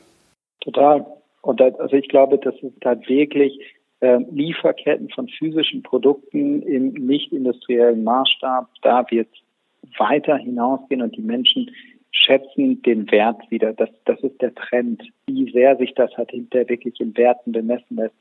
Total. 0.61 1.03
Und 1.41 1.59
das, 1.59 1.73
also 1.79 1.95
ich 1.95 2.07
glaube, 2.07 2.37
das 2.37 2.53
ist 2.61 2.81
tatsächlich 2.81 3.59
äh, 4.05 4.25
Lieferketten 4.31 5.09
von 5.09 5.27
physischen 5.27 5.83
Produkten 5.83 6.61
im 6.61 6.93
nicht 6.93 7.31
industriellen 7.31 8.03
Maßstab. 8.03 8.69
Da 8.81 9.05
wird 9.09 9.29
weiter 9.97 10.37
hinausgehen 10.37 11.01
und 11.01 11.15
die 11.15 11.21
Menschen 11.21 11.71
schätzen 12.11 12.81
den 12.83 13.11
Wert 13.11 13.41
wieder. 13.49 13.73
Das, 13.73 13.89
das 14.05 14.19
ist 14.21 14.41
der 14.41 14.53
Trend. 14.55 15.03
Wie 15.27 15.51
sehr 15.51 15.75
sich 15.77 15.93
das 15.95 16.15
halt 16.17 16.31
hinterher 16.31 16.69
wirklich 16.69 16.99
in 16.99 17.15
Werten 17.17 17.51
bemessen 17.51 17.97
lässt, 17.97 18.15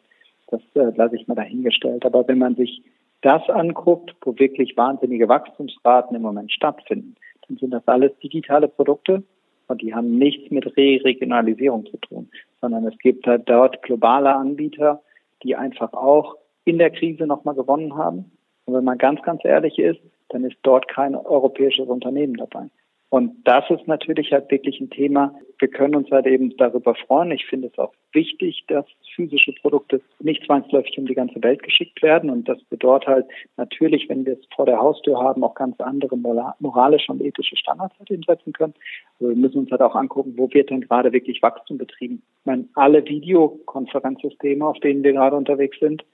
das 0.49 0.61
äh, 0.75 0.93
lasse 0.97 1.17
ich 1.17 1.27
mal 1.29 1.35
dahingestellt. 1.35 2.05
Aber 2.05 2.27
wenn 2.29 2.39
man 2.39 2.57
sich 2.57 2.83
das 3.23 3.49
anguckt, 3.49 4.15
wo 4.23 4.39
wirklich 4.39 4.77
wahnsinnige 4.77 5.29
Wachstumsraten 5.29 6.17
im 6.17 6.23
Moment 6.23 6.53
stattfinden, 6.53 7.15
dann 7.49 7.57
sind 7.57 7.71
das 7.71 7.87
alles 7.87 8.13
digitale 8.23 8.69
Produkte 8.69 9.23
und 9.69 9.81
die 9.81 9.95
haben 9.95 10.19
nichts 10.19 10.51
mit 10.51 10.77
Re-Regionalisierung 10.77 11.87
zu 11.87 11.97
tun, 11.99 12.29
sondern 12.61 12.87
es 12.87 12.99
gibt 12.99 13.27
halt 13.27 13.49
dort 13.49 13.83
globale 13.83 14.35
Anbieter, 14.35 15.03
die 15.45 15.55
einfach 15.55 15.93
auch 15.93 16.37
in 16.65 16.79
der 16.79 16.91
Krise 16.91 17.27
nochmal 17.27 17.55
gewonnen 17.55 17.97
haben. 17.97 18.33
Und 18.65 18.75
wenn 18.75 18.85
man 18.85 18.99
ganz, 18.99 19.23
ganz 19.23 19.45
ehrlich 19.45 19.79
ist, 19.79 20.01
dann 20.31 20.45
ist 20.45 20.57
dort 20.63 20.89
kein 20.89 21.15
europäisches 21.15 21.87
Unternehmen 21.87 22.35
dabei. 22.35 22.71
Und 23.15 23.47
das 23.47 23.63
ist 23.71 23.87
natürlich 23.87 24.33
halt 24.33 24.51
wirklich 24.51 24.81
ein 24.81 24.91
Thema. 24.91 25.33
Wir 25.61 25.69
können 25.69 25.95
uns 25.95 26.11
halt 26.11 26.27
eben 26.27 26.57
darüber 26.57 26.97
freuen. 26.97 27.31
Ich 27.31 27.47
finde 27.47 27.69
es 27.69 27.79
auch 27.79 27.93
wichtig, 28.11 28.65
dass 28.67 28.87
physische 29.15 29.53
Produkte 29.53 30.01
nicht 30.19 30.45
zwangsläufig 30.45 30.99
um 30.99 31.07
die 31.07 31.15
ganze 31.15 31.41
Welt 31.41 31.63
geschickt 31.63 32.03
werden 32.03 32.29
und 32.29 32.49
dass 32.49 32.59
wir 32.71 32.79
dort 32.79 33.07
halt 33.07 33.27
natürlich, 33.57 34.09
wenn 34.09 34.27
wir 34.27 34.33
es 34.33 34.45
vor 34.57 34.67
der 34.67 34.81
Haustür 34.81 35.21
haben, 35.21 35.45
auch 35.45 35.55
ganz 35.55 35.79
andere 35.79 36.17
moralische 36.17 37.13
und 37.13 37.23
ethische 37.23 37.57
Standards 37.57 37.95
halt 38.01 38.09
setzen 38.27 38.53
können. 38.53 38.75
Also 39.21 39.29
wir 39.29 39.37
müssen 39.37 39.59
uns 39.59 39.71
halt 39.71 39.83
auch 39.83 39.95
angucken, 39.95 40.35
wo 40.37 40.53
wird 40.53 40.71
denn 40.71 40.81
gerade 40.81 41.13
wirklich 41.13 41.41
Wachstum 41.41 41.79
betrieben. 41.79 42.21
Ich 42.41 42.47
meine, 42.47 42.65
alle 42.75 43.07
Videokonferenzsysteme, 43.07 44.67
auf 44.67 44.81
denen 44.81 45.05
wir 45.05 45.13
gerade 45.13 45.37
unterwegs 45.37 45.79
sind, 45.79 46.05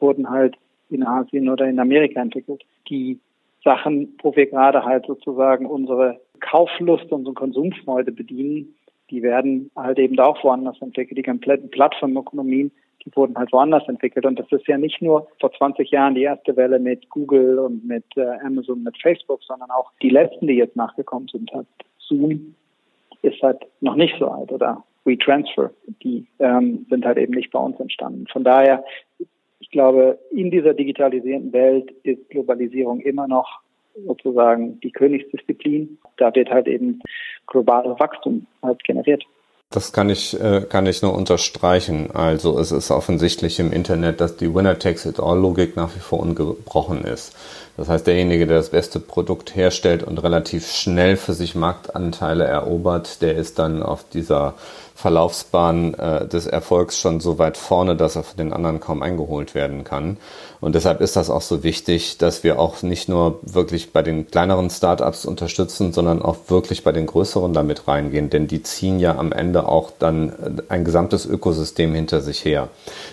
wurden 0.00 0.28
halt 0.28 0.56
in 0.90 1.04
Asien 1.04 1.48
oder 1.50 1.68
in 1.68 1.78
Amerika 1.78 2.20
entwickelt. 2.20 2.64
Die 2.90 3.20
Sachen, 3.64 4.16
wo 4.22 4.34
wir 4.36 4.46
gerade 4.46 4.84
halt 4.84 5.06
sozusagen 5.06 5.66
unsere 5.66 6.20
Kauflust, 6.40 7.10
unsere 7.10 7.34
Konsumfreude 7.34 8.12
bedienen, 8.12 8.74
die 9.10 9.22
werden 9.22 9.70
halt 9.74 9.98
eben 9.98 10.18
auch 10.20 10.42
woanders 10.44 10.80
entwickelt. 10.80 11.18
Die 11.18 11.22
kompletten 11.22 11.70
Plattformökonomien, 11.70 12.70
die 13.04 13.16
wurden 13.16 13.36
halt 13.36 13.52
woanders 13.52 13.88
entwickelt. 13.88 14.26
Und 14.26 14.38
das 14.38 14.50
ist 14.50 14.66
ja 14.66 14.76
nicht 14.76 15.00
nur 15.00 15.28
vor 15.40 15.52
20 15.52 15.90
Jahren 15.90 16.14
die 16.14 16.22
erste 16.22 16.56
Welle 16.56 16.78
mit 16.78 17.08
Google 17.08 17.58
und 17.58 17.86
mit 17.86 18.04
äh, 18.16 18.36
Amazon, 18.44 18.82
mit 18.82 19.00
Facebook, 19.00 19.42
sondern 19.42 19.70
auch 19.70 19.90
die 20.02 20.10
letzten, 20.10 20.46
die 20.46 20.54
jetzt 20.54 20.76
nachgekommen 20.76 21.28
sind. 21.28 21.50
Halt 21.52 21.66
Zoom 21.98 22.54
ist 23.22 23.42
halt 23.42 23.66
noch 23.80 23.96
nicht 23.96 24.14
so 24.18 24.28
alt 24.28 24.52
oder 24.52 24.84
WeTransfer, 25.04 25.70
die 26.02 26.26
ähm, 26.38 26.86
sind 26.90 27.04
halt 27.04 27.18
eben 27.18 27.34
nicht 27.34 27.50
bei 27.50 27.58
uns 27.58 27.80
entstanden. 27.80 28.26
Von 28.30 28.44
daher 28.44 28.84
ich 29.60 29.70
glaube, 29.70 30.18
in 30.30 30.50
dieser 30.50 30.74
digitalisierten 30.74 31.52
Welt 31.52 31.90
ist 32.02 32.28
Globalisierung 32.30 33.00
immer 33.00 33.26
noch 33.26 33.60
sozusagen 34.06 34.78
die 34.80 34.92
Königsdisziplin. 34.92 35.98
Da 36.16 36.34
wird 36.34 36.50
halt 36.50 36.68
eben 36.68 37.00
globales 37.46 37.98
Wachstum 37.98 38.46
halt 38.62 38.82
generiert. 38.84 39.24
Das 39.70 39.92
kann 39.92 40.08
ich, 40.08 40.38
äh, 40.40 40.62
kann 40.66 40.86
ich 40.86 41.02
nur 41.02 41.14
unterstreichen. 41.14 42.10
Also 42.10 42.58
es 42.58 42.72
ist 42.72 42.90
offensichtlich 42.90 43.58
im 43.58 43.70
Internet, 43.70 44.18
dass 44.18 44.36
die 44.36 44.54
Winner-Takes-it-all-Logik 44.54 45.76
nach 45.76 45.94
wie 45.94 46.00
vor 46.00 46.20
ungebrochen 46.20 47.04
ist. 47.04 47.36
Das 47.76 47.90
heißt, 47.90 48.06
derjenige, 48.06 48.46
der 48.46 48.56
das 48.56 48.70
beste 48.70 48.98
Produkt 48.98 49.54
herstellt 49.54 50.02
und 50.02 50.22
relativ 50.22 50.72
schnell 50.72 51.16
für 51.16 51.34
sich 51.34 51.54
Marktanteile 51.54 52.44
erobert, 52.44 53.20
der 53.20 53.36
ist 53.36 53.58
dann 53.58 53.82
auf 53.82 54.08
dieser 54.08 54.54
Verlaufsbahn 54.98 55.94
äh, 55.94 56.26
des 56.26 56.48
Erfolgs 56.48 56.98
schon 56.98 57.20
so 57.20 57.38
weit 57.38 57.56
vorne, 57.56 57.94
dass 57.94 58.16
er 58.16 58.24
von 58.24 58.36
den 58.36 58.52
anderen 58.52 58.80
kaum 58.80 59.00
eingeholt 59.00 59.54
werden 59.54 59.84
kann. 59.84 60.16
Und 60.60 60.74
deshalb 60.74 61.00
ist 61.00 61.14
das 61.14 61.30
auch 61.30 61.40
so 61.40 61.62
wichtig, 61.62 62.18
dass 62.18 62.42
wir 62.42 62.58
auch 62.58 62.82
nicht 62.82 63.08
nur 63.08 63.38
wirklich 63.42 63.92
bei 63.92 64.02
den 64.02 64.28
kleineren 64.28 64.70
Startups 64.70 65.24
unterstützen, 65.24 65.92
sondern 65.92 66.20
auch 66.20 66.36
wirklich 66.48 66.82
bei 66.82 66.90
den 66.90 67.06
größeren 67.06 67.52
damit 67.52 67.86
reingehen, 67.86 68.28
denn 68.28 68.48
die 68.48 68.64
ziehen 68.64 68.98
ja 68.98 69.16
am 69.16 69.30
Ende 69.30 69.68
auch 69.68 69.92
dann 69.96 70.30
äh, 70.30 70.62
ein 70.68 70.84
gesamtes 70.84 71.26
Ökosystem 71.26 71.94
hinter 71.94 72.20
sich 72.20 72.44
her. 72.44 72.66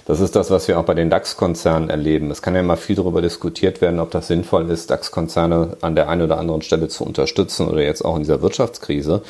Das 0.08 0.22
ist 0.22 0.36
das, 0.36 0.50
was 0.50 0.68
wir 0.68 0.80
auch 0.80 0.86
bei 0.86 0.96
den 0.96 1.12
DAX-Konzernen 1.12 1.92
erleben. 1.92 2.32
Es 2.32 2.42
kann 2.42 2.56
ja 2.56 2.62
immer 2.62 2.78
viel 2.78 2.96
darüber 2.96 3.22
diskutiert 3.22 3.82
werden, 3.82 4.00
ob 4.00 4.10
das 4.10 4.26
sinnvoll 4.26 4.72
ist, 4.72 4.90
DAX-Konzerne 4.90 5.78
an 5.82 5.94
der 5.94 6.10
einen 6.10 6.24
oder 6.24 6.40
anderen 6.40 6.64
Stelle 6.64 6.88
zu 6.88 7.04
unterstützen 7.04 7.68
oder 7.68 7.84
jetzt 7.84 8.04
auch 8.04 8.16
in 8.16 8.24
dieser 8.24 8.42
Wirtschaftskrise. 8.42 9.22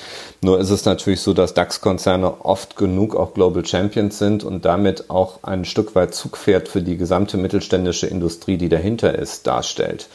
Nur 0.41 0.61
ist 0.61 0.69
es 0.69 0.85
natürlich 0.85 1.19
so, 1.19 1.33
dass 1.33 1.53
DAX-Konzerne 1.53 2.44
oft 2.45 2.75
genug 2.75 3.15
auch 3.15 3.33
Global 3.33 3.65
Champions 3.65 4.17
sind 4.17 4.43
und 4.43 4.65
damit 4.65 5.09
auch 5.09 5.39
ein 5.43 5.65
Stück 5.65 5.95
weit 5.95 6.13
Zugpferd 6.13 6.67
für 6.67 6.81
die 6.81 6.97
gesamte 6.97 7.37
mittelständische 7.37 8.07
Industrie, 8.07 8.57
die 8.57 8.69
dahinter 8.69 9.17
ist, 9.17 9.47
darstellt. 9.47 10.07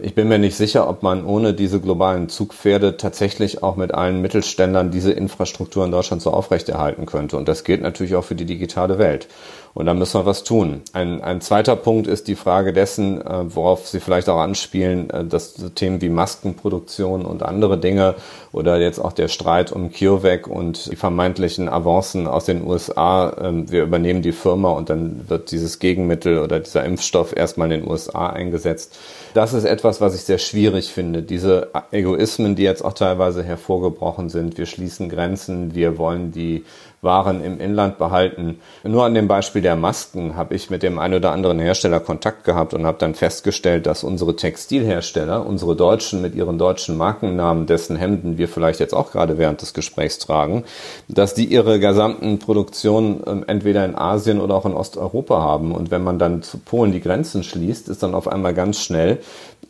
Ich 0.00 0.14
bin 0.14 0.28
mir 0.28 0.38
nicht 0.38 0.54
sicher, 0.54 0.88
ob 0.88 1.02
man 1.02 1.24
ohne 1.24 1.54
diese 1.54 1.80
globalen 1.80 2.28
Zugpferde 2.28 2.96
tatsächlich 2.96 3.64
auch 3.64 3.74
mit 3.74 3.92
allen 3.92 4.22
Mittelständlern 4.22 4.92
diese 4.92 5.10
Infrastruktur 5.10 5.84
in 5.84 5.90
Deutschland 5.90 6.22
so 6.22 6.30
aufrechterhalten 6.30 7.04
könnte. 7.04 7.36
Und 7.36 7.48
das 7.48 7.64
gilt 7.64 7.82
natürlich 7.82 8.14
auch 8.14 8.22
für 8.22 8.36
die 8.36 8.44
digitale 8.44 8.98
Welt. 8.98 9.26
Und 9.74 9.86
da 9.86 9.94
müssen 9.94 10.20
wir 10.20 10.26
was 10.26 10.44
tun. 10.44 10.82
Ein, 10.92 11.20
ein 11.20 11.40
zweiter 11.40 11.74
Punkt 11.74 12.06
ist 12.06 12.28
die 12.28 12.36
Frage 12.36 12.72
dessen, 12.72 13.20
äh, 13.20 13.54
worauf 13.54 13.88
Sie 13.88 13.98
vielleicht 13.98 14.28
auch 14.28 14.38
anspielen, 14.38 15.10
äh, 15.10 15.24
dass 15.24 15.54
Themen 15.74 16.00
wie 16.00 16.08
Maskenproduktion 16.08 17.24
und 17.24 17.42
andere 17.42 17.76
Dinge 17.76 18.14
oder 18.52 18.80
jetzt 18.80 19.00
auch 19.00 19.12
der 19.12 19.28
Streit 19.28 19.72
um 19.72 19.92
CureVac 19.92 20.46
und 20.46 20.90
die 20.90 20.96
vermeintlichen 20.96 21.68
Avancen 21.68 22.28
aus 22.28 22.44
den 22.44 22.64
USA. 22.64 23.30
Äh, 23.30 23.70
wir 23.70 23.82
übernehmen 23.82 24.22
die 24.22 24.32
Firma 24.32 24.70
und 24.70 24.90
dann 24.90 25.28
wird 25.28 25.50
dieses 25.50 25.80
Gegenmittel 25.80 26.38
oder 26.38 26.60
dieser 26.60 26.84
Impfstoff 26.84 27.36
erstmal 27.36 27.70
in 27.72 27.80
den 27.80 27.90
USA 27.90 28.28
eingesetzt. 28.28 28.96
Das 29.38 29.52
ist 29.52 29.62
etwas, 29.62 30.00
was 30.00 30.16
ich 30.16 30.22
sehr 30.22 30.38
schwierig 30.38 30.92
finde. 30.92 31.22
Diese 31.22 31.70
Egoismen, 31.92 32.56
die 32.56 32.64
jetzt 32.64 32.84
auch 32.84 32.92
teilweise 32.92 33.44
hervorgebrochen 33.44 34.30
sind. 34.30 34.58
Wir 34.58 34.66
schließen 34.66 35.08
Grenzen, 35.08 35.76
wir 35.76 35.96
wollen 35.96 36.32
die 36.32 36.64
waren 37.00 37.44
im 37.44 37.60
Inland 37.60 37.98
behalten. 37.98 38.60
Nur 38.82 39.04
an 39.04 39.14
dem 39.14 39.28
Beispiel 39.28 39.62
der 39.62 39.76
Masken 39.76 40.36
habe 40.36 40.54
ich 40.54 40.70
mit 40.70 40.82
dem 40.82 40.98
einen 40.98 41.14
oder 41.14 41.32
anderen 41.32 41.58
Hersteller 41.60 42.00
Kontakt 42.00 42.44
gehabt 42.44 42.74
und 42.74 42.86
habe 42.86 42.98
dann 42.98 43.14
festgestellt, 43.14 43.86
dass 43.86 44.04
unsere 44.04 44.34
Textilhersteller, 44.34 45.46
unsere 45.46 45.76
Deutschen 45.76 46.20
mit 46.22 46.34
ihren 46.34 46.58
deutschen 46.58 46.96
Markennamen, 46.96 47.66
dessen 47.66 47.96
Hemden 47.96 48.38
wir 48.38 48.48
vielleicht 48.48 48.80
jetzt 48.80 48.94
auch 48.94 49.12
gerade 49.12 49.38
während 49.38 49.62
des 49.62 49.74
Gesprächs 49.74 50.18
tragen, 50.18 50.64
dass 51.08 51.34
die 51.34 51.44
ihre 51.44 51.78
gesamten 51.78 52.38
Produktionen 52.38 53.22
ähm, 53.26 53.44
entweder 53.46 53.84
in 53.84 53.94
Asien 53.94 54.40
oder 54.40 54.54
auch 54.54 54.66
in 54.66 54.74
Osteuropa 54.74 55.40
haben. 55.40 55.72
Und 55.72 55.90
wenn 55.90 56.02
man 56.02 56.18
dann 56.18 56.42
zu 56.42 56.58
Polen 56.58 56.92
die 56.92 57.00
Grenzen 57.00 57.44
schließt, 57.44 57.88
ist 57.88 58.02
dann 58.02 58.14
auf 58.14 58.26
einmal 58.26 58.54
ganz 58.54 58.80
schnell 58.80 59.18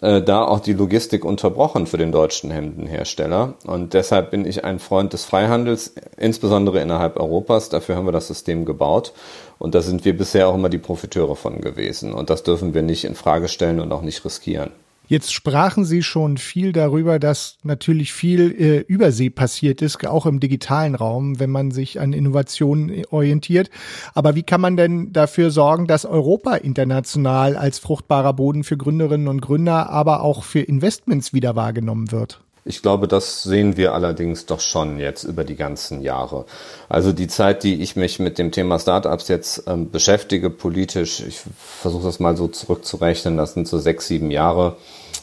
äh, 0.01 0.23
da 0.23 0.45
auch 0.45 0.61
die 0.61 0.73
Logistik 0.73 1.25
unterbrochen 1.25 1.87
für 1.87 1.99
den 1.99 2.13
deutschen 2.13 2.51
Hemdenhersteller. 2.51 3.55
Und 3.67 3.95
deshalb 3.95 4.31
bin 4.31 4.45
ich 4.45 4.65
ein 4.65 4.79
Freund 4.79 5.13
des 5.13 5.25
Freihandels, 5.25 5.95
insbesondere 6.17 6.81
innerhalb 6.81 7.19
Europas. 7.19 7.69
Dafür 7.69 7.97
haben 7.97 8.07
wir 8.07 8.13
das 8.13 8.29
System 8.29 8.65
gebaut. 8.65 9.13
Und 9.59 9.75
da 9.75 9.81
sind 9.81 10.05
wir 10.05 10.17
bisher 10.17 10.49
auch 10.49 10.55
immer 10.55 10.69
die 10.69 10.79
Profiteure 10.79 11.37
von 11.37 11.61
gewesen. 11.61 12.15
Und 12.15 12.31
das 12.31 12.43
dürfen 12.43 12.75
wir 12.75 12.83
nicht 12.83 13.05
in 13.05 13.15
Frage 13.15 13.49
stellen 13.49 13.81
und 13.81 13.93
auch 13.93 14.03
nicht 14.03 14.25
riskieren. 14.25 14.71
Jetzt 15.09 15.33
sprachen 15.33 15.87
Sie 15.87 16.03
schon 16.03 16.37
viel 16.37 16.73
darüber, 16.73 17.18
dass 17.18 17.57
natürlich 17.62 18.12
viel 18.12 18.53
äh, 18.53 18.79
Übersee 18.81 19.31
passiert 19.31 19.81
ist, 19.81 20.07
auch 20.07 20.27
im 20.27 20.38
digitalen 20.38 20.94
Raum, 20.94 21.40
wenn 21.40 21.49
man 21.49 21.71
sich 21.71 21.99
an 21.99 22.12
Innovationen 22.12 23.05
orientiert. 23.11 23.71
Aber 24.12 24.35
wie 24.35 24.42
kann 24.42 24.61
man 24.61 24.77
denn 24.77 25.14
dafür 25.14 25.51
sorgen, 25.51 25.87
dass 25.87 26.05
Europa 26.05 26.57
international 26.57 27.57
als 27.57 27.79
fruchtbarer 27.79 28.35
Boden 28.35 28.64
für 28.64 28.77
Gründerinnen 28.77 29.29
und 29.29 29.40
Gründer, 29.40 29.88
aber 29.88 30.23
auch 30.23 30.44
für 30.44 30.61
Investments 30.61 31.33
wieder 31.33 31.57
wahrgenommen 31.57 32.12
wird? 32.12 32.42
Ich 32.69 32.83
glaube, 32.83 33.09
das 33.09 33.45
sehen 33.45 33.79
wir 33.79 33.95
allerdings 33.95 34.45
doch 34.45 34.61
schon 34.61 34.99
jetzt 34.99 35.25
über 35.25 35.43
die 35.43 35.57
ganzen 35.57 36.03
Jahre. 36.03 36.45
Also 36.91 37.15
die 37.15 37.27
Zeit, 37.27 37.63
die 37.63 37.81
ich 37.81 37.97
mich 37.97 38.19
mit 38.19 38.37
dem 38.37 38.53
Thema 38.53 38.79
Startups 38.79 39.29
jetzt 39.29 39.63
ähm, 39.67 39.91
beschäftige, 39.91 40.51
politisch, 40.51 41.21
ich 41.21 41.41
versuche 41.57 42.05
das 42.05 42.21
mal 42.21 42.37
so 42.37 42.47
zurückzurechnen, 42.47 43.39
das 43.39 43.55
sind 43.55 43.67
so 43.67 43.79
sechs, 43.79 44.07
sieben 44.07 44.31
Jahre, 44.31 44.77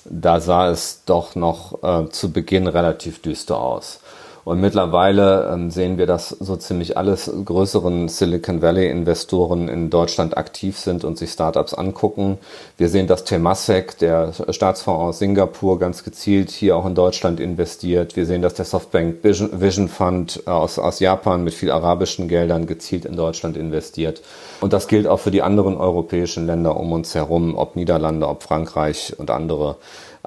da 0.05 0.39
sah 0.39 0.71
es 0.71 1.03
doch 1.05 1.35
noch 1.35 1.83
äh, 1.83 2.09
zu 2.09 2.31
Beginn 2.31 2.65
relativ 2.65 3.21
düster 3.21 3.59
aus. 3.59 3.99
Und 4.45 4.61
mittlerweile 4.61 5.49
ähm, 5.51 5.71
sehen 5.71 5.97
wir, 5.97 6.05
dass 6.05 6.29
so 6.29 6.55
ziemlich 6.55 6.97
alles 6.97 7.31
größeren 7.43 8.07
Silicon 8.09 8.61
Valley 8.61 8.91
Investoren 8.91 9.67
in 9.67 9.89
Deutschland 9.89 10.37
aktiv 10.37 10.77
sind 10.77 11.03
und 11.03 11.17
sich 11.17 11.31
Startups 11.31 11.73
angucken. 11.73 12.37
Wir 12.77 12.89
sehen, 12.89 13.07
dass 13.07 13.23
Temasek, 13.23 13.97
der 13.97 14.33
Staatsfonds 14.49 15.01
aus 15.01 15.17
Singapur, 15.19 15.79
ganz 15.79 16.03
gezielt 16.03 16.51
hier 16.51 16.77
auch 16.77 16.85
in 16.85 16.93
Deutschland 16.93 17.39
investiert. 17.39 18.15
Wir 18.15 18.27
sehen, 18.27 18.43
dass 18.43 18.53
der 18.53 18.65
Softbank 18.65 19.23
Vision 19.23 19.89
Fund 19.89 20.43
aus, 20.45 20.77
aus 20.77 20.99
Japan 20.99 21.43
mit 21.43 21.55
viel 21.55 21.71
arabischen 21.71 22.27
Geldern 22.27 22.67
gezielt 22.67 23.05
in 23.05 23.15
Deutschland 23.15 23.57
investiert. 23.57 24.21
Und 24.61 24.73
das 24.73 24.87
gilt 24.87 25.07
auch 25.07 25.19
für 25.19 25.31
die 25.31 25.41
anderen 25.41 25.75
europäischen 25.75 26.45
Länder 26.45 26.77
um 26.77 26.91
uns 26.91 27.15
herum, 27.15 27.57
ob 27.57 27.75
Niederlande, 27.75 28.27
ob 28.27 28.43
Frankreich 28.43 29.15
und 29.17 29.31
andere. 29.31 29.77